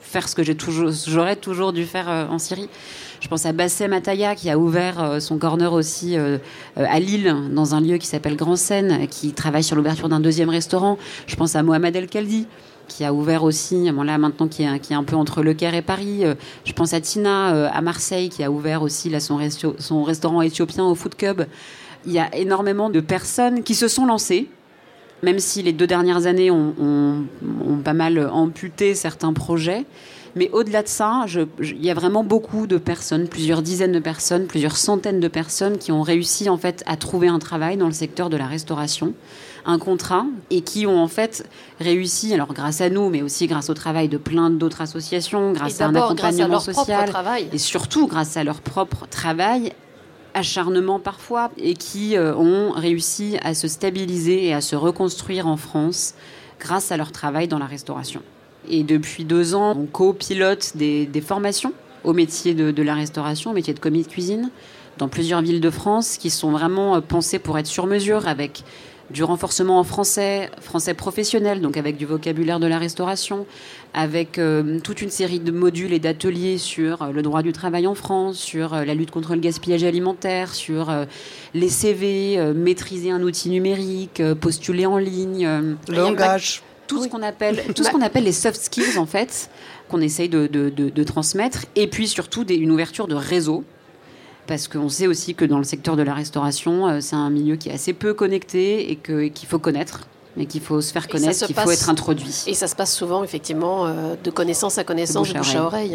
faire 0.00 0.28
ce 0.28 0.34
que 0.34 0.52
toujours, 0.52 0.90
j'aurais 1.06 1.36
toujours 1.36 1.72
dû 1.72 1.84
faire 1.84 2.08
euh, 2.08 2.26
en 2.26 2.38
Syrie. 2.38 2.68
Je 3.20 3.28
pense 3.28 3.44
à 3.44 3.52
Bassem 3.52 3.92
Ataya 3.92 4.34
qui 4.34 4.48
a 4.48 4.58
ouvert 4.58 5.02
euh, 5.02 5.20
son 5.20 5.36
corner 5.36 5.74
aussi 5.74 6.16
euh, 6.16 6.38
euh, 6.78 6.86
à 6.88 6.98
Lille, 6.98 7.34
dans 7.52 7.74
un 7.74 7.80
lieu 7.82 7.98
qui 7.98 8.06
s'appelle 8.06 8.34
Grand 8.34 8.56
Seine, 8.56 9.06
qui 9.08 9.32
travaille 9.32 9.62
sur 9.62 9.76
l'ouverture 9.76 10.08
d'un 10.08 10.20
deuxième 10.20 10.48
restaurant. 10.48 10.96
Je 11.26 11.36
pense 11.36 11.54
à 11.54 11.62
Mohamed 11.62 11.94
El 11.94 12.06
Kaldi 12.08 12.46
qui 12.88 13.04
a 13.04 13.12
ouvert 13.12 13.44
aussi, 13.44 13.88
bon 13.92 14.02
là 14.02 14.18
maintenant 14.18 14.48
qui 14.48 14.64
est, 14.64 14.78
qui 14.80 14.94
un 14.94 15.04
peu 15.04 15.14
entre 15.14 15.44
Le 15.44 15.54
Caire 15.54 15.74
et 15.74 15.82
Paris. 15.82 16.24
Je 16.64 16.72
pense 16.72 16.92
à 16.92 17.00
Tina 17.00 17.68
à 17.68 17.80
Marseille 17.82 18.30
qui 18.30 18.42
a 18.42 18.50
ouvert 18.50 18.82
aussi 18.82 19.08
là 19.08 19.20
son, 19.20 19.36
restaurant 19.36 20.42
éthiopien 20.42 20.84
au 20.84 20.96
Food 20.96 21.14
Cub. 21.14 21.42
Il 22.04 22.10
y 22.10 22.18
a 22.18 22.34
énormément 22.34 22.90
de 22.90 22.98
personnes 22.98 23.62
qui 23.62 23.76
se 23.76 23.86
sont 23.86 24.06
lancées, 24.06 24.48
même 25.22 25.38
si 25.38 25.62
les 25.62 25.72
deux 25.72 25.86
dernières 25.86 26.26
années 26.26 26.50
ont 26.50 27.28
pas 27.84 27.92
mal 27.92 28.28
amputé 28.32 28.96
certains 28.96 29.34
projets. 29.34 29.84
Mais 30.36 30.50
au-delà 30.52 30.82
de 30.82 30.88
ça, 30.88 31.24
il 31.60 31.84
y 31.84 31.90
a 31.90 31.94
vraiment 31.94 32.22
beaucoup 32.22 32.66
de 32.66 32.78
personnes, 32.78 33.28
plusieurs 33.28 33.62
dizaines 33.62 33.92
de 33.92 33.98
personnes, 33.98 34.46
plusieurs 34.46 34.76
centaines 34.76 35.20
de 35.20 35.28
personnes 35.28 35.78
qui 35.78 35.92
ont 35.92 36.02
réussi 36.02 36.48
en 36.48 36.56
fait 36.56 36.82
à 36.86 36.96
trouver 36.96 37.28
un 37.28 37.38
travail 37.38 37.76
dans 37.76 37.86
le 37.86 37.92
secteur 37.92 38.30
de 38.30 38.36
la 38.36 38.46
restauration, 38.46 39.14
un 39.66 39.78
contrat, 39.78 40.26
et 40.50 40.60
qui 40.60 40.86
ont 40.86 41.02
en 41.02 41.08
fait 41.08 41.48
réussi, 41.80 42.32
alors 42.32 42.54
grâce 42.54 42.80
à 42.80 42.90
nous, 42.90 43.10
mais 43.10 43.22
aussi 43.22 43.46
grâce 43.46 43.70
au 43.70 43.74
travail 43.74 44.08
de 44.08 44.18
plein 44.18 44.50
d'autres 44.50 44.80
associations, 44.80 45.52
grâce 45.52 45.80
à 45.80 45.86
un 45.86 45.92
d'abord 45.92 46.14
grâce 46.14 46.38
à 46.38 46.44
accompagnement 46.44 46.54
leur 46.54 46.62
propre 46.62 46.78
social, 46.78 47.08
travail. 47.08 47.48
et 47.52 47.58
surtout 47.58 48.06
grâce 48.06 48.36
à 48.36 48.44
leur 48.44 48.60
propre 48.60 49.06
travail, 49.10 49.72
acharnement 50.34 51.00
parfois, 51.00 51.50
et 51.58 51.74
qui 51.74 52.16
euh, 52.16 52.34
ont 52.36 52.70
réussi 52.70 53.36
à 53.42 53.54
se 53.54 53.66
stabiliser 53.68 54.46
et 54.46 54.54
à 54.54 54.60
se 54.60 54.76
reconstruire 54.76 55.48
en 55.48 55.56
France 55.56 56.14
grâce 56.60 56.92
à 56.92 56.96
leur 56.96 57.10
travail 57.10 57.48
dans 57.48 57.58
la 57.58 57.66
restauration. 57.66 58.22
Et 58.68 58.82
depuis 58.82 59.24
deux 59.24 59.54
ans, 59.54 59.76
on 59.76 59.86
copilote 59.86 60.76
des, 60.76 61.06
des 61.06 61.20
formations 61.20 61.72
au 62.04 62.12
métier 62.12 62.54
de, 62.54 62.82
la 62.82 62.94
restauration, 62.94 63.50
au 63.50 63.54
métier 63.54 63.74
de 63.74 63.80
commis 63.80 64.02
de 64.02 64.08
cuisine, 64.08 64.50
dans 64.98 65.08
plusieurs 65.08 65.42
villes 65.42 65.60
de 65.60 65.70
France, 65.70 66.16
qui 66.16 66.30
sont 66.30 66.50
vraiment 66.50 66.96
euh, 66.96 67.00
pensées 67.00 67.38
pour 67.38 67.58
être 67.58 67.66
sur 67.66 67.86
mesure, 67.86 68.26
avec 68.28 68.62
du 69.10 69.24
renforcement 69.24 69.80
en 69.80 69.84
français, 69.84 70.50
français 70.60 70.94
professionnel, 70.94 71.60
donc 71.60 71.76
avec 71.76 71.96
du 71.96 72.06
vocabulaire 72.06 72.60
de 72.60 72.66
la 72.68 72.78
restauration, 72.78 73.44
avec 73.92 74.38
euh, 74.38 74.78
toute 74.84 75.02
une 75.02 75.10
série 75.10 75.40
de 75.40 75.50
modules 75.50 75.92
et 75.92 75.98
d'ateliers 75.98 76.58
sur 76.58 77.02
euh, 77.02 77.10
le 77.10 77.22
droit 77.22 77.42
du 77.42 77.52
travail 77.52 77.88
en 77.88 77.96
France, 77.96 78.38
sur 78.38 78.74
la 78.74 78.94
lutte 78.94 79.10
contre 79.10 79.34
le 79.34 79.40
gaspillage 79.40 79.82
alimentaire, 79.82 80.54
sur 80.54 80.94
les 81.54 81.68
CV, 81.68 82.52
maîtriser 82.54 83.10
un 83.10 83.22
outil 83.22 83.50
numérique, 83.50 84.22
postuler 84.40 84.86
en 84.86 84.98
ligne. 84.98 85.76
Langage. 85.88 86.62
Tout 86.96 87.02
ce 87.04 87.08
qu'on 87.08 87.22
appelle 87.22 87.62
tout 87.74 87.84
ce 87.84 87.90
qu'on 87.90 88.00
appelle 88.02 88.24
les 88.24 88.32
soft 88.32 88.60
skills 88.60 88.98
en 88.98 89.06
fait 89.06 89.48
qu'on 89.88 90.00
essaye 90.00 90.28
de, 90.28 90.46
de- 90.46 90.68
de- 90.70 90.88
de 90.90 91.04
transmettre 91.04 91.64
et 91.76 91.86
puis 91.86 92.06
surtout 92.08 92.44
des- 92.44 92.56
une 92.56 92.70
ouverture 92.70 93.06
de 93.08 93.14
réseau 93.14 93.64
parce 94.46 94.66
qu'on 94.68 94.88
sait 94.88 95.06
aussi 95.06 95.34
que 95.34 95.44
dans 95.44 95.58
le 95.58 95.64
secteur 95.64 95.96
de 95.96 96.02
la 96.02 96.14
restauration 96.14 96.88
euh, 96.88 97.00
c'est 97.00 97.16
un 97.16 97.30
milieu 97.30 97.56
qui 97.56 97.68
est 97.68 97.72
assez 97.74 97.92
peu 97.92 98.14
connecté 98.14 98.90
et 98.90 98.96
qu'il 98.96 99.48
faut 99.48 99.58
connaître 99.58 100.00
et 100.38 100.46
qu'il 100.46 100.60
faut 100.60 100.80
se 100.80 100.92
faire 100.92 101.08
connaître 101.08 101.44
qu'il 101.46 101.54
faut 101.56 101.70
être 101.70 101.88
introduit 101.90 102.44
Et 102.46 102.54
ça 102.54 102.68
se 102.68 102.76
passe 102.76 102.94
souvent, 102.94 103.24
effectivement, 103.24 103.86
euh, 103.86 104.14
de 104.22 104.30
connaissance 104.30 104.78
à 104.78 104.84
connaissance, 104.84 105.28
de 105.32 105.34
bouche 105.38 105.54
à 105.56 105.64
oreille. 105.64 105.94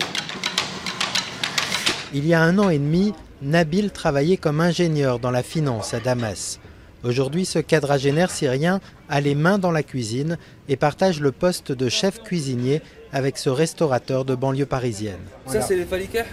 Il 2.13 2.25
y 2.27 2.33
a 2.33 2.41
un 2.41 2.57
an 2.59 2.69
et 2.69 2.77
demi, 2.77 3.13
Nabil 3.41 3.91
travaillait 3.91 4.37
comme 4.37 4.59
ingénieur 4.61 5.19
dans 5.19 5.31
la 5.31 5.41
finance 5.43 5.93
à 5.93 5.99
Damas. 6.01 6.59
Aujourd'hui, 7.05 7.45
ce 7.45 7.59
quadragénaire 7.59 8.31
syrien 8.31 8.81
a 9.09 9.21
les 9.21 9.35
mains 9.35 9.59
dans 9.59 9.71
la 9.71 9.83
cuisine 9.83 10.37
et 10.67 10.75
partage 10.75 11.21
le 11.21 11.31
poste 11.31 11.71
de 11.71 11.87
chef 11.87 12.21
cuisinier 12.23 12.81
avec 13.13 13.37
ce 13.37 13.49
restaurateur 13.49 14.25
de 14.25 14.33
banlieue 14.33 14.65
parisienne. 14.65 15.19
Ça, 15.45 15.61
c'est 15.61 15.75
les 15.75 15.85
falikah 15.85 16.25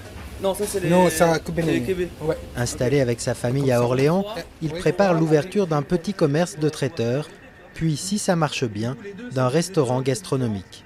Non, 0.43 0.55
ça, 0.55 0.65
c'est 0.67 0.81
les. 0.81 0.89
Non, 0.89 1.11
ça, 1.11 1.39
c'est 1.45 1.63
les 1.63 1.83
kébés. 1.83 2.09
Installé 2.57 3.01
avec 3.01 3.21
sa 3.21 3.35
famille 3.35 3.71
à 3.71 3.83
Orléans, 3.83 4.25
il 4.63 4.71
prépare 4.71 5.13
l'ouverture 5.13 5.67
d'un 5.67 5.83
petit 5.83 6.15
commerce 6.15 6.59
de 6.59 6.69
traiteur 6.71 7.29
puis 7.75 7.97
si 7.97 8.19
ça 8.19 8.37
marche 8.37 8.65
bien, 8.65 8.97
d'un 9.33 9.49
restaurant 9.49 10.03
gastronomique. 10.03 10.85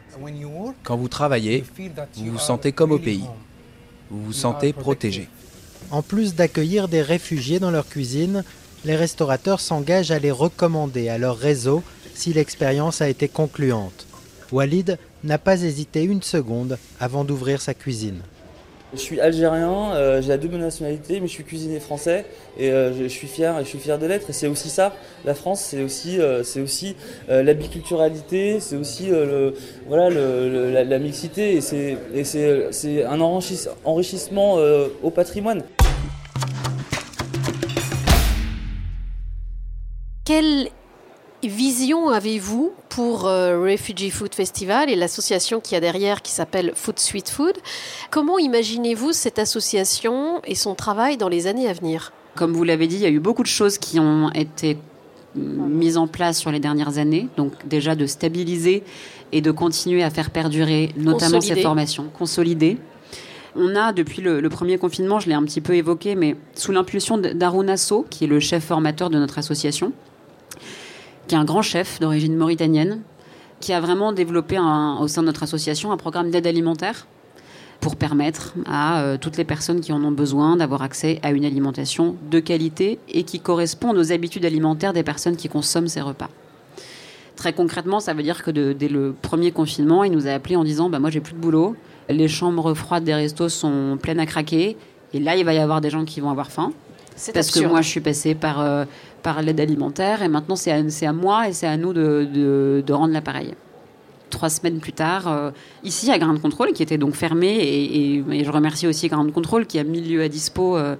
Quand 0.82 0.96
vous 0.96 1.08
travaillez, 1.08 1.64
vous 2.14 2.32
vous 2.32 2.38
sentez 2.38 2.72
comme 2.72 2.92
au 2.92 2.98
pays. 2.98 3.24
Vous 4.10 4.22
vous 4.22 4.32
sentez 4.32 4.72
protégé. 4.72 5.28
En 5.90 6.02
plus 6.02 6.34
d'accueillir 6.34 6.88
des 6.88 7.02
réfugiés 7.02 7.58
dans 7.58 7.70
leur 7.70 7.88
cuisine, 7.88 8.44
les 8.86 8.96
restaurateurs 8.96 9.60
s'engagent 9.60 10.12
à 10.12 10.20
les 10.20 10.30
recommander 10.30 11.08
à 11.08 11.18
leur 11.18 11.36
réseau 11.36 11.82
si 12.14 12.32
l'expérience 12.32 13.02
a 13.02 13.08
été 13.08 13.26
concluante. 13.26 14.06
Walid 14.52 14.96
n'a 15.24 15.38
pas 15.38 15.60
hésité 15.62 16.04
une 16.04 16.22
seconde 16.22 16.78
avant 17.00 17.24
d'ouvrir 17.24 17.60
sa 17.60 17.74
cuisine. 17.74 18.20
Je 18.94 19.00
suis 19.00 19.20
algérien, 19.20 19.92
euh, 19.94 20.22
j'ai 20.22 20.28
la 20.28 20.38
double 20.38 20.58
nationalité, 20.58 21.18
mais 21.18 21.26
je 21.26 21.32
suis 21.32 21.42
cuisinier 21.42 21.80
français 21.80 22.24
et 22.56 22.70
euh, 22.70 22.92
je, 22.96 23.08
suis 23.08 23.26
fier, 23.26 23.58
je 23.58 23.64
suis 23.64 23.80
fier 23.80 23.98
de 23.98 24.06
l'être. 24.06 24.30
Et 24.30 24.32
c'est 24.32 24.46
aussi 24.46 24.70
ça, 24.70 24.94
la 25.24 25.34
France, 25.34 25.60
c'est 25.60 25.82
aussi, 25.82 26.20
euh, 26.20 26.44
c'est 26.44 26.60
aussi 26.60 26.94
la 27.28 27.52
biculturalité, 27.54 28.60
c'est 28.60 28.76
aussi 28.76 29.10
la, 29.90 30.98
mixité 31.00 31.56
et 31.56 32.24
c'est 32.24 33.04
un 33.04 33.20
enrichissement 33.20 34.58
au 35.02 35.10
patrimoine. 35.10 35.62
Quelle 40.26 40.70
vision 41.44 42.08
avez-vous 42.08 42.72
pour 42.88 43.28
euh, 43.28 43.62
Refugee 43.62 44.10
Food 44.10 44.34
Festival 44.34 44.90
et 44.90 44.96
l'association 44.96 45.60
qui 45.60 45.76
a 45.76 45.80
derrière 45.80 46.20
qui 46.20 46.32
s'appelle 46.32 46.72
Food 46.74 46.98
Sweet 46.98 47.30
Food? 47.30 47.54
Comment 48.10 48.36
imaginez-vous 48.36 49.12
cette 49.12 49.38
association 49.38 50.42
et 50.44 50.56
son 50.56 50.74
travail 50.74 51.16
dans 51.16 51.28
les 51.28 51.46
années 51.46 51.68
à 51.68 51.72
venir? 51.72 52.12
Comme 52.34 52.54
vous 52.54 52.64
l'avez 52.64 52.88
dit, 52.88 52.96
il 52.96 53.02
y 53.02 53.06
a 53.06 53.10
eu 53.10 53.20
beaucoup 53.20 53.44
de 53.44 53.46
choses 53.46 53.78
qui 53.78 54.00
ont 54.00 54.32
été 54.32 54.78
mises 55.36 55.96
en 55.96 56.08
place 56.08 56.40
sur 56.40 56.50
les 56.50 56.58
dernières 56.58 56.98
années. 56.98 57.28
Donc 57.36 57.52
déjà 57.64 57.94
de 57.94 58.06
stabiliser 58.06 58.82
et 59.30 59.40
de 59.40 59.52
continuer 59.52 60.02
à 60.02 60.10
faire 60.10 60.30
perdurer 60.30 60.92
notamment 60.96 61.40
ces 61.40 61.54
formations, 61.62 62.10
consolider. 62.12 62.78
On 63.54 63.76
a, 63.76 63.92
depuis 63.92 64.22
le, 64.22 64.42
premier 64.48 64.76
confinement, 64.76 65.20
je 65.20 65.28
l'ai 65.28 65.34
un 65.34 65.44
petit 65.44 65.60
peu 65.60 65.74
évoqué, 65.74 66.16
mais 66.16 66.34
sous 66.56 66.72
l'impulsion 66.72 67.16
d'Aruna 67.16 67.76
qui 68.10 68.24
est 68.24 68.26
le 68.26 68.40
chef 68.40 68.64
formateur 68.64 69.08
de 69.08 69.18
notre 69.18 69.38
association, 69.38 69.92
qui 71.26 71.34
est 71.34 71.38
un 71.38 71.44
grand 71.44 71.62
chef 71.62 72.00
d'origine 72.00 72.36
mauritanienne, 72.36 73.00
qui 73.60 73.72
a 73.72 73.80
vraiment 73.80 74.12
développé 74.12 74.58
au 74.58 75.08
sein 75.08 75.22
de 75.22 75.26
notre 75.26 75.42
association 75.42 75.92
un 75.92 75.96
programme 75.96 76.30
d'aide 76.30 76.46
alimentaire 76.46 77.06
pour 77.80 77.96
permettre 77.96 78.54
à 78.66 79.00
euh, 79.00 79.16
toutes 79.18 79.36
les 79.36 79.44
personnes 79.44 79.80
qui 79.80 79.92
en 79.92 80.02
ont 80.02 80.10
besoin 80.10 80.56
d'avoir 80.56 80.82
accès 80.82 81.20
à 81.22 81.30
une 81.30 81.44
alimentation 81.44 82.16
de 82.30 82.40
qualité 82.40 82.98
et 83.08 83.22
qui 83.22 83.40
correspond 83.40 83.94
aux 83.96 84.12
habitudes 84.12 84.44
alimentaires 84.44 84.92
des 84.92 85.02
personnes 85.02 85.36
qui 85.36 85.48
consomment 85.48 85.88
ces 85.88 86.00
repas. 86.00 86.30
Très 87.36 87.52
concrètement, 87.52 88.00
ça 88.00 88.14
veut 88.14 88.22
dire 88.22 88.42
que 88.42 88.50
dès 88.50 88.88
le 88.88 89.14
premier 89.20 89.52
confinement, 89.52 90.04
il 90.04 90.12
nous 90.12 90.26
a 90.26 90.30
appelé 90.30 90.56
en 90.56 90.64
disant 90.64 90.88
bah, 90.88 90.98
Moi, 90.98 91.10
j'ai 91.10 91.20
plus 91.20 91.34
de 91.34 91.38
boulot, 91.38 91.76
les 92.08 92.28
chambres 92.28 92.72
froides 92.72 93.04
des 93.04 93.14
restos 93.14 93.50
sont 93.50 93.98
pleines 94.00 94.20
à 94.20 94.26
craquer, 94.26 94.76
et 95.12 95.20
là, 95.20 95.36
il 95.36 95.44
va 95.44 95.52
y 95.52 95.58
avoir 95.58 95.82
des 95.82 95.90
gens 95.90 96.06
qui 96.06 96.20
vont 96.20 96.30
avoir 96.30 96.50
faim. 96.50 96.72
Parce 97.32 97.50
que 97.50 97.66
moi, 97.66 97.80
je 97.80 97.88
suis 97.88 98.00
passée 98.00 98.34
par 98.34 98.60
euh, 98.60 98.84
par 99.22 99.42
l'aide 99.42 99.60
alimentaire. 99.60 100.22
Et 100.22 100.28
maintenant, 100.28 100.56
c'est 100.56 100.70
à, 100.70 101.08
à, 101.08 101.12
moi 101.12 101.48
et 101.48 101.52
c'est 101.52 101.66
à 101.66 101.76
nous 101.76 101.92
de, 101.92 102.82
de, 102.84 102.92
rendre 102.92 103.12
l'appareil. 103.12 103.54
Trois 104.30 104.50
semaines 104.50 104.80
plus 104.80 104.92
tard, 104.92 105.28
euh, 105.28 105.50
ici 105.82 106.10
à 106.10 106.18
Grain 106.18 106.34
de 106.34 106.38
Contrôle, 106.38 106.72
qui 106.72 106.82
était 106.82 106.98
donc 106.98 107.14
fermé, 107.14 107.48
et, 107.48 108.16
et, 108.16 108.44
je 108.44 108.50
remercie 108.50 108.86
aussi 108.86 109.08
Grain 109.08 109.24
de 109.24 109.30
Contrôle 109.30 109.66
qui 109.66 109.78
a 109.78 109.84
mis 109.84 110.00
lieu 110.00 110.22
à 110.22 110.28
dispo. 110.28 110.76
Euh, 110.76 110.96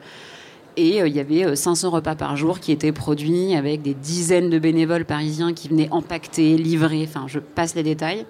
et 0.78 0.98
il 0.98 1.16
y 1.16 1.20
avait 1.20 1.56
500 1.56 1.88
repas 1.88 2.16
par 2.16 2.36
jour 2.36 2.60
qui 2.60 2.70
étaient 2.70 2.92
produits 2.92 3.54
avec 3.54 3.80
des 3.80 3.94
dizaines 3.94 4.50
de 4.50 4.58
bénévoles 4.58 5.06
parisiens 5.06 5.54
qui 5.54 5.68
venaient 5.68 5.88
empaqueter, 5.90 6.58
livrer. 6.58 7.08
Enfin, 7.08 7.24
je 7.28 7.38
passe 7.38 7.74
les 7.74 7.82
détails. 7.82 8.26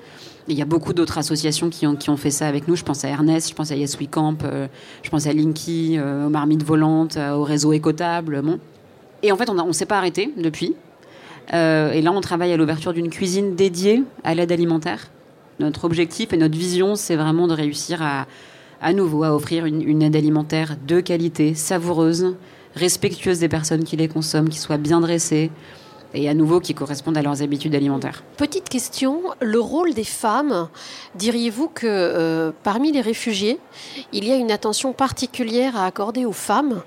Il 0.48 0.56
y 0.56 0.62
a 0.62 0.64
beaucoup 0.64 0.92
d'autres 0.92 1.18
associations 1.18 1.70
qui 1.70 1.86
ont, 1.86 2.16
fait 2.16 2.30
ça 2.30 2.46
avec 2.46 2.68
nous. 2.68 2.76
Je 2.76 2.84
pense 2.84 3.04
à 3.04 3.08
Ernest, 3.08 3.48
je 3.50 3.54
pense 3.54 3.72
à 3.72 3.76
Yes 3.76 3.98
We 3.98 4.08
Camp, 4.08 4.38
je 5.02 5.10
pense 5.10 5.26
à 5.26 5.32
Linky, 5.32 5.98
aux 5.98 6.28
Marmites 6.28 6.62
Volantes, 6.62 7.16
au 7.16 7.42
réseau 7.42 7.72
Écotable. 7.72 8.42
Et 9.22 9.32
en 9.32 9.36
fait, 9.36 9.50
on 9.50 9.66
ne 9.66 9.72
s'est 9.72 9.86
pas 9.86 9.98
arrêté 9.98 10.32
depuis. 10.36 10.76
Euh, 11.52 11.92
et 11.92 12.02
là, 12.02 12.12
on 12.12 12.20
travaille 12.20 12.52
à 12.52 12.56
l'ouverture 12.56 12.92
d'une 12.92 13.10
cuisine 13.10 13.54
dédiée 13.54 14.02
à 14.24 14.34
l'aide 14.34 14.52
alimentaire. 14.52 15.10
Notre 15.60 15.84
objectif 15.84 16.32
et 16.32 16.36
notre 16.36 16.56
vision, 16.56 16.96
c'est 16.96 17.16
vraiment 17.16 17.46
de 17.46 17.54
réussir 17.54 18.02
à, 18.02 18.26
à 18.80 18.92
nouveau 18.92 19.24
à 19.24 19.34
offrir 19.34 19.64
une, 19.64 20.02
aide 20.02 20.16
alimentaire 20.16 20.76
de 20.86 21.00
qualité, 21.00 21.54
savoureuse, 21.54 22.34
respectueuse 22.74 23.38
des 23.38 23.48
personnes 23.48 23.84
qui 23.84 23.96
les 23.96 24.08
consomment, 24.08 24.48
qui 24.48 24.58
soit 24.58 24.76
bien 24.76 25.00
dressée 25.00 25.50
et 26.14 26.28
à 26.28 26.34
nouveau 26.34 26.60
qui 26.60 26.74
corresponde 26.74 27.16
à 27.16 27.22
leurs 27.22 27.42
habitudes 27.42 27.74
alimentaires. 27.74 28.22
Petite 28.36 28.68
question, 28.68 29.22
le 29.40 29.60
rôle 29.60 29.94
des 29.94 30.04
femmes, 30.04 30.68
diriez-vous 31.14 31.68
que 31.68 31.86
euh, 31.86 32.52
parmi 32.62 32.92
les 32.92 33.00
réfugiés, 33.00 33.58
il 34.12 34.24
y 34.24 34.32
a 34.32 34.36
une 34.36 34.50
attention 34.50 34.92
particulière 34.92 35.76
à 35.76 35.86
accorder 35.86 36.24
aux 36.24 36.32
femmes 36.32 36.82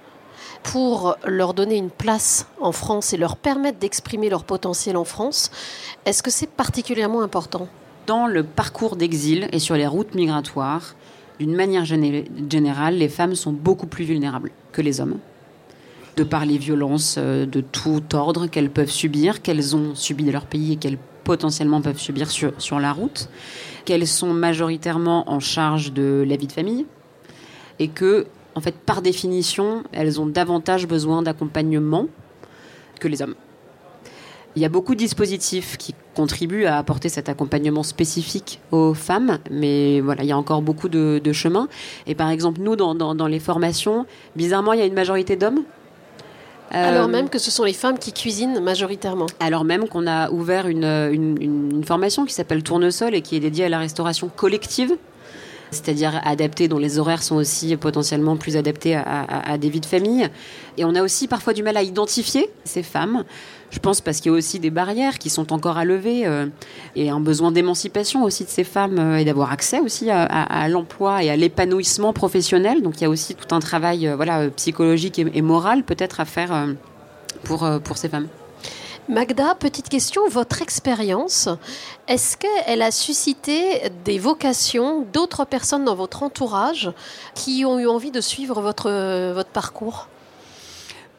pour 0.63 1.15
leur 1.25 1.53
donner 1.53 1.77
une 1.77 1.89
place 1.89 2.47
en 2.59 2.71
France 2.71 3.13
et 3.13 3.17
leur 3.17 3.37
permettre 3.37 3.79
d'exprimer 3.79 4.29
leur 4.29 4.43
potentiel 4.43 4.97
en 4.97 5.05
France, 5.05 5.51
est-ce 6.05 6.23
que 6.23 6.31
c'est 6.31 6.49
particulièrement 6.49 7.21
important? 7.21 7.67
Dans 8.07 8.27
le 8.27 8.43
parcours 8.43 8.95
d'exil 8.95 9.47
et 9.51 9.59
sur 9.59 9.75
les 9.75 9.87
routes 9.87 10.15
migratoires, 10.15 10.95
d'une 11.39 11.55
manière 11.55 11.85
générale, 11.85 12.95
les 12.95 13.07
femmes 13.07 13.35
sont 13.35 13.53
beaucoup 13.53 13.87
plus 13.87 14.03
vulnérables 14.03 14.51
que 14.71 14.81
les 14.81 14.99
hommes 14.99 15.19
de 16.15 16.23
par 16.23 16.45
les 16.45 16.57
violences 16.57 17.15
euh, 17.17 17.45
de 17.45 17.61
tout 17.61 18.03
ordre 18.13 18.47
qu'elles 18.47 18.69
peuvent 18.69 18.91
subir, 18.91 19.41
qu'elles 19.41 19.75
ont 19.75 19.95
subies 19.95 20.25
dans 20.25 20.31
leur 20.31 20.45
pays 20.45 20.73
et 20.73 20.75
qu'elles 20.75 20.97
potentiellement 21.23 21.81
peuvent 21.81 21.99
subir 21.99 22.29
sur, 22.29 22.53
sur 22.57 22.79
la 22.79 22.91
route, 22.91 23.29
qu'elles 23.85 24.07
sont 24.07 24.33
majoritairement 24.33 25.29
en 25.29 25.39
charge 25.39 25.93
de 25.93 26.25
la 26.27 26.35
vie 26.35 26.47
de 26.47 26.51
famille 26.51 26.85
et 27.79 27.87
que 27.87 28.27
en 28.55 28.61
fait, 28.61 28.75
par 28.75 29.01
définition, 29.01 29.83
elles 29.91 30.19
ont 30.19 30.25
davantage 30.25 30.87
besoin 30.87 31.21
d'accompagnement 31.21 32.07
que 32.99 33.07
les 33.07 33.21
hommes. 33.21 33.35
Il 34.55 34.61
y 34.61 34.65
a 34.65 34.69
beaucoup 34.69 34.95
de 34.95 34.99
dispositifs 34.99 35.77
qui 35.77 35.93
contribuent 36.15 36.65
à 36.65 36.77
apporter 36.77 37.07
cet 37.07 37.29
accompagnement 37.29 37.83
spécifique 37.83 38.59
aux 38.71 38.93
femmes, 38.93 39.37
mais 39.51 40.01
voilà, 40.01 40.23
il 40.23 40.27
y 40.27 40.31
a 40.31 40.37
encore 40.37 40.61
beaucoup 40.61 40.89
de, 40.89 41.31
chemin. 41.31 41.69
Et 42.07 42.15
par 42.15 42.29
exemple, 42.29 42.59
nous, 42.59 42.75
dans, 42.75 43.27
les 43.27 43.39
formations, 43.39 44.05
bizarrement, 44.35 44.73
il 44.73 44.79
y 44.79 44.81
a 44.81 44.85
une 44.85 44.93
majorité 44.93 45.35
d'hommes. 45.35 45.63
Alors 46.71 47.05
euh, 47.05 47.07
même 47.07 47.29
que 47.29 47.39
ce 47.39 47.51
sont 47.51 47.63
les 47.63 47.73
femmes 47.73 47.97
qui 47.97 48.13
cuisinent 48.13 48.59
majoritairement. 48.59 49.27
Alors 49.39 49.63
même 49.63 49.87
qu'on 49.87 50.07
a 50.07 50.29
ouvert 50.29 50.67
une, 50.67 51.39
une 51.41 51.83
formation 51.83 52.25
qui 52.25 52.33
s'appelle 52.33 52.63
Tournesol 52.63 53.15
et 53.15 53.21
qui 53.21 53.35
est 53.35 53.39
dédiée 53.39 53.65
à 53.65 53.69
la 53.69 53.79
restauration 53.79 54.29
collective 54.29 54.95
c'est-à-dire 55.71 56.21
adaptés, 56.23 56.67
dont 56.67 56.77
les 56.77 56.99
horaires 56.99 57.23
sont 57.23 57.35
aussi 57.35 57.75
potentiellement 57.77 58.37
plus 58.37 58.57
adaptés 58.57 58.95
à, 58.95 59.57
des 59.57 59.69
vies 59.69 59.79
de 59.79 59.85
famille. 59.85 60.27
Et 60.77 60.85
on 60.85 60.95
a 60.95 61.03
aussi 61.03 61.27
parfois 61.27 61.53
du 61.53 61.63
mal 61.63 61.77
à 61.77 61.83
identifier 61.83 62.49
ces 62.63 62.83
femmes. 62.83 63.23
Je 63.71 63.79
pense 63.79 64.01
parce 64.01 64.19
qu'il 64.19 64.31
y 64.31 64.35
a 64.35 64.37
aussi 64.37 64.59
des 64.59 64.71
barrières 64.71 65.19
qui 65.19 65.29
sont 65.29 65.53
encore 65.53 65.77
à 65.77 65.85
lever 65.85 66.25
euh, 66.25 66.47
et 66.95 67.11
un 67.11 67.19
besoin 67.19 67.51
d'émancipation 67.51 68.23
aussi 68.23 68.43
de 68.43 68.49
ces 68.49 68.63
femmes 68.63 68.97
euh, 68.97 69.17
et 69.17 69.25
d'avoir 69.25 69.51
accès 69.51 69.79
aussi 69.79 70.09
à, 70.09 70.67
l'emploi 70.69 71.23
et 71.23 71.29
à 71.29 71.35
l'épanouissement 71.35 72.11
professionnel. 72.11 72.81
Donc 72.81 72.99
il 72.99 73.03
y 73.03 73.05
a 73.05 73.09
aussi 73.09 73.35
tout 73.35 73.53
un 73.53 73.59
travail 73.59 74.07
euh, 74.07 74.15
voilà, 74.15 74.49
psychologique 74.49 75.19
et, 75.19 75.27
et 75.35 75.41
moral 75.43 75.83
peut-être 75.83 76.19
à 76.19 76.25
faire 76.25 76.67
pour, 77.43 77.69
pour 77.83 77.97
ces 77.97 78.09
femmes. 78.09 78.27
Magda, 79.09 79.55
petite 79.55 79.89
question, 79.89 80.29
votre 80.29 80.61
expérience, 80.61 81.49
est-ce 82.07 82.37
qu'elle 82.37 82.83
a 82.83 82.91
suscité 82.91 83.89
des 84.05 84.19
vocations 84.19 85.03
d'autres 85.11 85.45
personnes 85.45 85.83
dans 85.83 85.95
votre 85.95 86.21
entourage 86.21 86.91
qui 87.33 87.65
ont 87.65 87.79
eu 87.79 87.87
envie 87.87 88.11
de 88.11 88.21
suivre 88.21 88.61
votre, 88.61 89.43
parcours? 89.51 90.09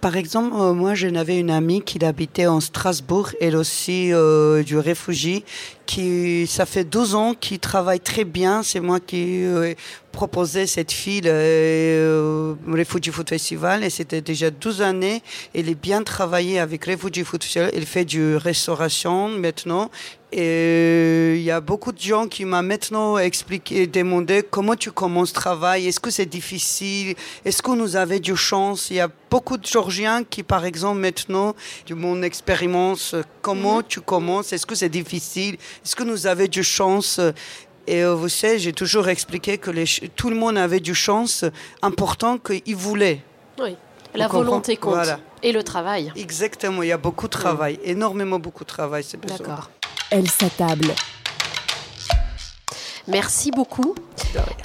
Par 0.00 0.16
exemple, 0.16 0.54
euh, 0.54 0.72
moi, 0.72 0.94
j'en 0.94 1.16
avais 1.16 1.40
une 1.40 1.50
amie 1.50 1.82
qui 1.82 2.02
habitait 2.04 2.46
en 2.46 2.60
Strasbourg, 2.60 3.30
elle 3.40 3.56
aussi 3.56 4.12
euh, 4.12 4.62
du 4.62 4.78
réfugié, 4.78 5.44
qui, 5.90 6.46
ça 6.46 6.66
fait 6.66 6.84
12 6.84 7.16
ans, 7.16 7.34
qui 7.34 7.58
travaille 7.58 7.98
très 7.98 8.22
bien. 8.22 8.62
C'est 8.62 8.78
moi 8.78 9.00
qui 9.00 9.44
euh, 9.44 9.74
proposais 10.12 10.68
cette 10.68 10.92
fille 10.92 11.22
euh, 11.24 12.54
Refugee 12.68 13.10
Food 13.10 13.28
Festival 13.28 13.82
et 13.82 13.90
c'était 13.90 14.20
déjà 14.20 14.52
12 14.52 14.82
années. 14.82 15.20
Elle 15.52 15.68
est 15.68 15.80
bien 15.80 16.04
travaillée 16.04 16.60
avec 16.60 16.84
Refugee 16.84 17.24
Food 17.24 17.42
Festival. 17.42 17.72
Elle 17.74 17.86
fait 17.86 18.04
du 18.04 18.36
restauration 18.36 19.28
maintenant 19.30 19.90
et 20.32 21.34
il 21.36 21.42
y 21.42 21.50
a 21.50 21.60
beaucoup 21.60 21.90
de 21.90 22.00
gens 22.00 22.28
qui 22.28 22.44
m'ont 22.44 22.62
maintenant 22.62 23.18
expliqué, 23.18 23.88
demandé 23.88 24.44
comment 24.48 24.76
tu 24.76 24.92
commences 24.92 25.30
le 25.30 25.34
travail, 25.34 25.88
est-ce 25.88 25.98
que 25.98 26.10
c'est 26.10 26.26
difficile, 26.26 27.16
est-ce 27.44 27.62
que 27.62 27.72
nous 27.72 27.96
avons 27.96 28.18
du 28.18 28.36
chance? 28.36 28.90
Il 28.90 28.96
y 28.96 29.00
a 29.00 29.08
beaucoup 29.28 29.56
de 29.56 29.66
Georgiens 29.66 30.22
qui, 30.22 30.44
par 30.44 30.64
exemple, 30.64 31.00
maintenant, 31.00 31.54
de 31.86 31.94
mon 31.94 32.22
expérience, 32.22 33.16
comment 33.42 33.78
mhm. 33.78 33.84
tu 33.88 34.00
commences, 34.00 34.52
est-ce 34.52 34.66
que 34.66 34.76
c'est 34.76 34.88
difficile, 34.88 35.56
est-ce 35.84 35.96
que 35.96 36.04
nous 36.04 36.26
avons 36.26 36.46
du 36.46 36.62
chance. 36.62 37.20
Et 37.86 38.04
euh, 38.04 38.14
vous 38.14 38.28
savez, 38.28 38.58
j'ai 38.58 38.72
toujours 38.72 39.08
expliqué 39.08 39.58
que 39.58 39.70
les, 39.70 39.84
tout 40.14 40.30
le 40.30 40.36
monde 40.36 40.58
avait 40.58 40.80
du 40.80 40.94
chance 40.94 41.44
important 41.82 42.38
qu'il 42.38 42.76
voulait. 42.76 43.22
Oui. 43.58 43.76
La 44.14 44.26
Vous 44.26 44.38
volonté 44.38 44.76
compte. 44.76 44.94
Voilà. 44.94 45.20
Et 45.42 45.52
le 45.52 45.62
travail. 45.62 46.12
Exactement, 46.16 46.82
il 46.82 46.88
y 46.88 46.92
a 46.92 46.98
beaucoup 46.98 47.26
de 47.26 47.32
travail, 47.32 47.78
énormément 47.84 48.38
beaucoup 48.38 48.64
de 48.64 48.68
travail. 48.68 49.04
c'est. 49.04 49.20
D'accord. 49.24 49.70
Elle 50.10 50.28
s'attable. 50.28 50.92
Merci 53.06 53.50
beaucoup. 53.50 53.94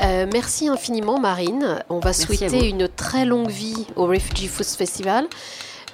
Euh, 0.02 0.28
merci 0.32 0.68
infiniment, 0.68 1.20
Marine. 1.20 1.84
On 1.90 2.00
va 2.00 2.10
Merci 2.10 2.24
souhaiter 2.24 2.70
une 2.70 2.88
très 2.88 3.26
longue 3.26 3.50
vie 3.50 3.88
au 3.96 4.06
Refugee 4.06 4.48
Food 4.48 4.66
Festival. 4.66 5.28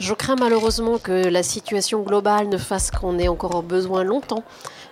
Je 0.02 0.16
crains 0.16 0.36
malheureusement 0.36 0.98
que 0.98 1.12
la 1.28 1.44
situation 1.44 2.02
globale 2.02 2.50
ne 2.50 2.58
fasse 2.58 2.90
qu'on 2.90 3.20
ait 3.20 3.28
encore 3.28 3.62
besoin 3.62 4.04
longtemps 4.04 4.44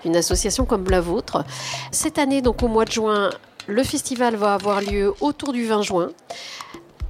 d'une 0.06 0.16
association 0.16 0.66
comme 0.66 0.88
la 0.88 1.02
vôtre. 1.02 1.44
Cette 1.92 2.20
année, 2.20 2.44
donc 2.44 2.62
au 2.62 2.68
mois 2.68 2.86
de 2.86 2.92
juin, 2.92 3.32
le 3.66 3.84
festival 3.84 4.36
va 4.36 4.54
avoir 4.54 4.82
lieu 4.82 5.16
autour 5.20 5.52
du 5.52 5.66
20 5.66 5.82
juin 5.82 6.10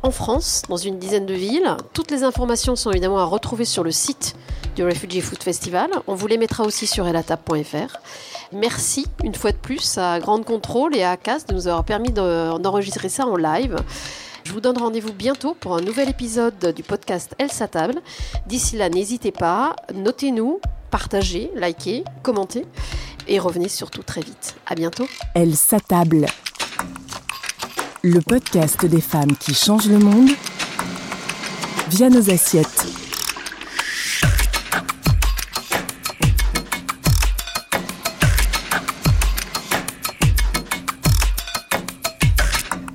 en 0.02 0.12
France, 0.12 0.62
dans 0.70 0.78
une 0.78 0.98
dizaine 0.98 1.26
de 1.26 1.34
villes. 1.34 1.76
Toutes 1.92 2.10
les 2.10 2.24
informations 2.24 2.78
sont 2.78 2.90
évidemment 2.92 3.20
à 3.20 3.26
retrouver 3.26 3.66
sur 3.66 3.84
le 3.84 3.92
site 3.92 4.34
du 4.78 4.84
Refugee 4.86 5.20
Food 5.20 5.44
Festival. 5.44 5.90
On 6.08 6.16
vous 6.16 6.28
les 6.28 6.38
mettra 6.38 6.64
aussi 6.64 6.88
sur 6.88 7.06
elatab.fr. 7.06 7.98
Merci 8.54 9.08
une 9.26 9.36
fois 9.36 9.52
de 9.52 9.58
plus 9.58 9.98
à 9.98 10.20
Grande 10.22 10.46
Contrôle 10.46 10.96
et 10.96 11.04
à 11.04 11.12
ACAS 11.12 11.44
de 11.50 11.54
nous 11.54 11.68
avoir 11.68 11.84
permis 11.84 12.14
de- 12.14 12.58
d'enregistrer 12.60 13.10
ça 13.10 13.26
en 13.28 13.36
live. 13.36 13.76
Je 14.50 14.54
vous 14.56 14.62
donne 14.62 14.80
rendez-vous 14.80 15.14
bientôt 15.14 15.54
pour 15.54 15.76
un 15.76 15.82
nouvel 15.82 16.10
épisode 16.10 16.74
du 16.76 16.82
podcast 16.82 17.36
Elle 17.38 17.52
s'attable. 17.52 18.02
D'ici 18.48 18.78
là, 18.78 18.90
n'hésitez 18.90 19.32
pas, 19.32 19.76
notez-nous, 19.94 20.60
partagez, 20.90 21.52
likez, 21.56 22.04
commentez 22.24 22.66
et 23.28 23.38
revenez 23.38 23.70
surtout 23.70 24.02
très 24.02 24.22
vite. 24.22 24.56
À 24.66 24.74
bientôt. 24.74 25.08
Elle 25.36 25.56
s'attable. 25.56 26.26
Le 28.02 28.22
podcast 28.22 28.84
des 28.88 29.02
femmes 29.02 29.38
qui 29.38 29.54
changent 29.54 29.88
le 29.88 30.00
monde 30.00 30.32
via 31.90 32.10
nos 32.10 32.32
assiettes. 32.32 32.99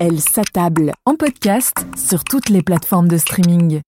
Elle 0.01 0.21
s'attable 0.21 0.93
en 1.07 1.15
podcast 1.15 1.87
sur 1.97 2.25
toutes 2.25 2.49
les 2.49 2.63
plateformes 2.63 3.07
de 3.07 3.17
streaming. 3.17 3.81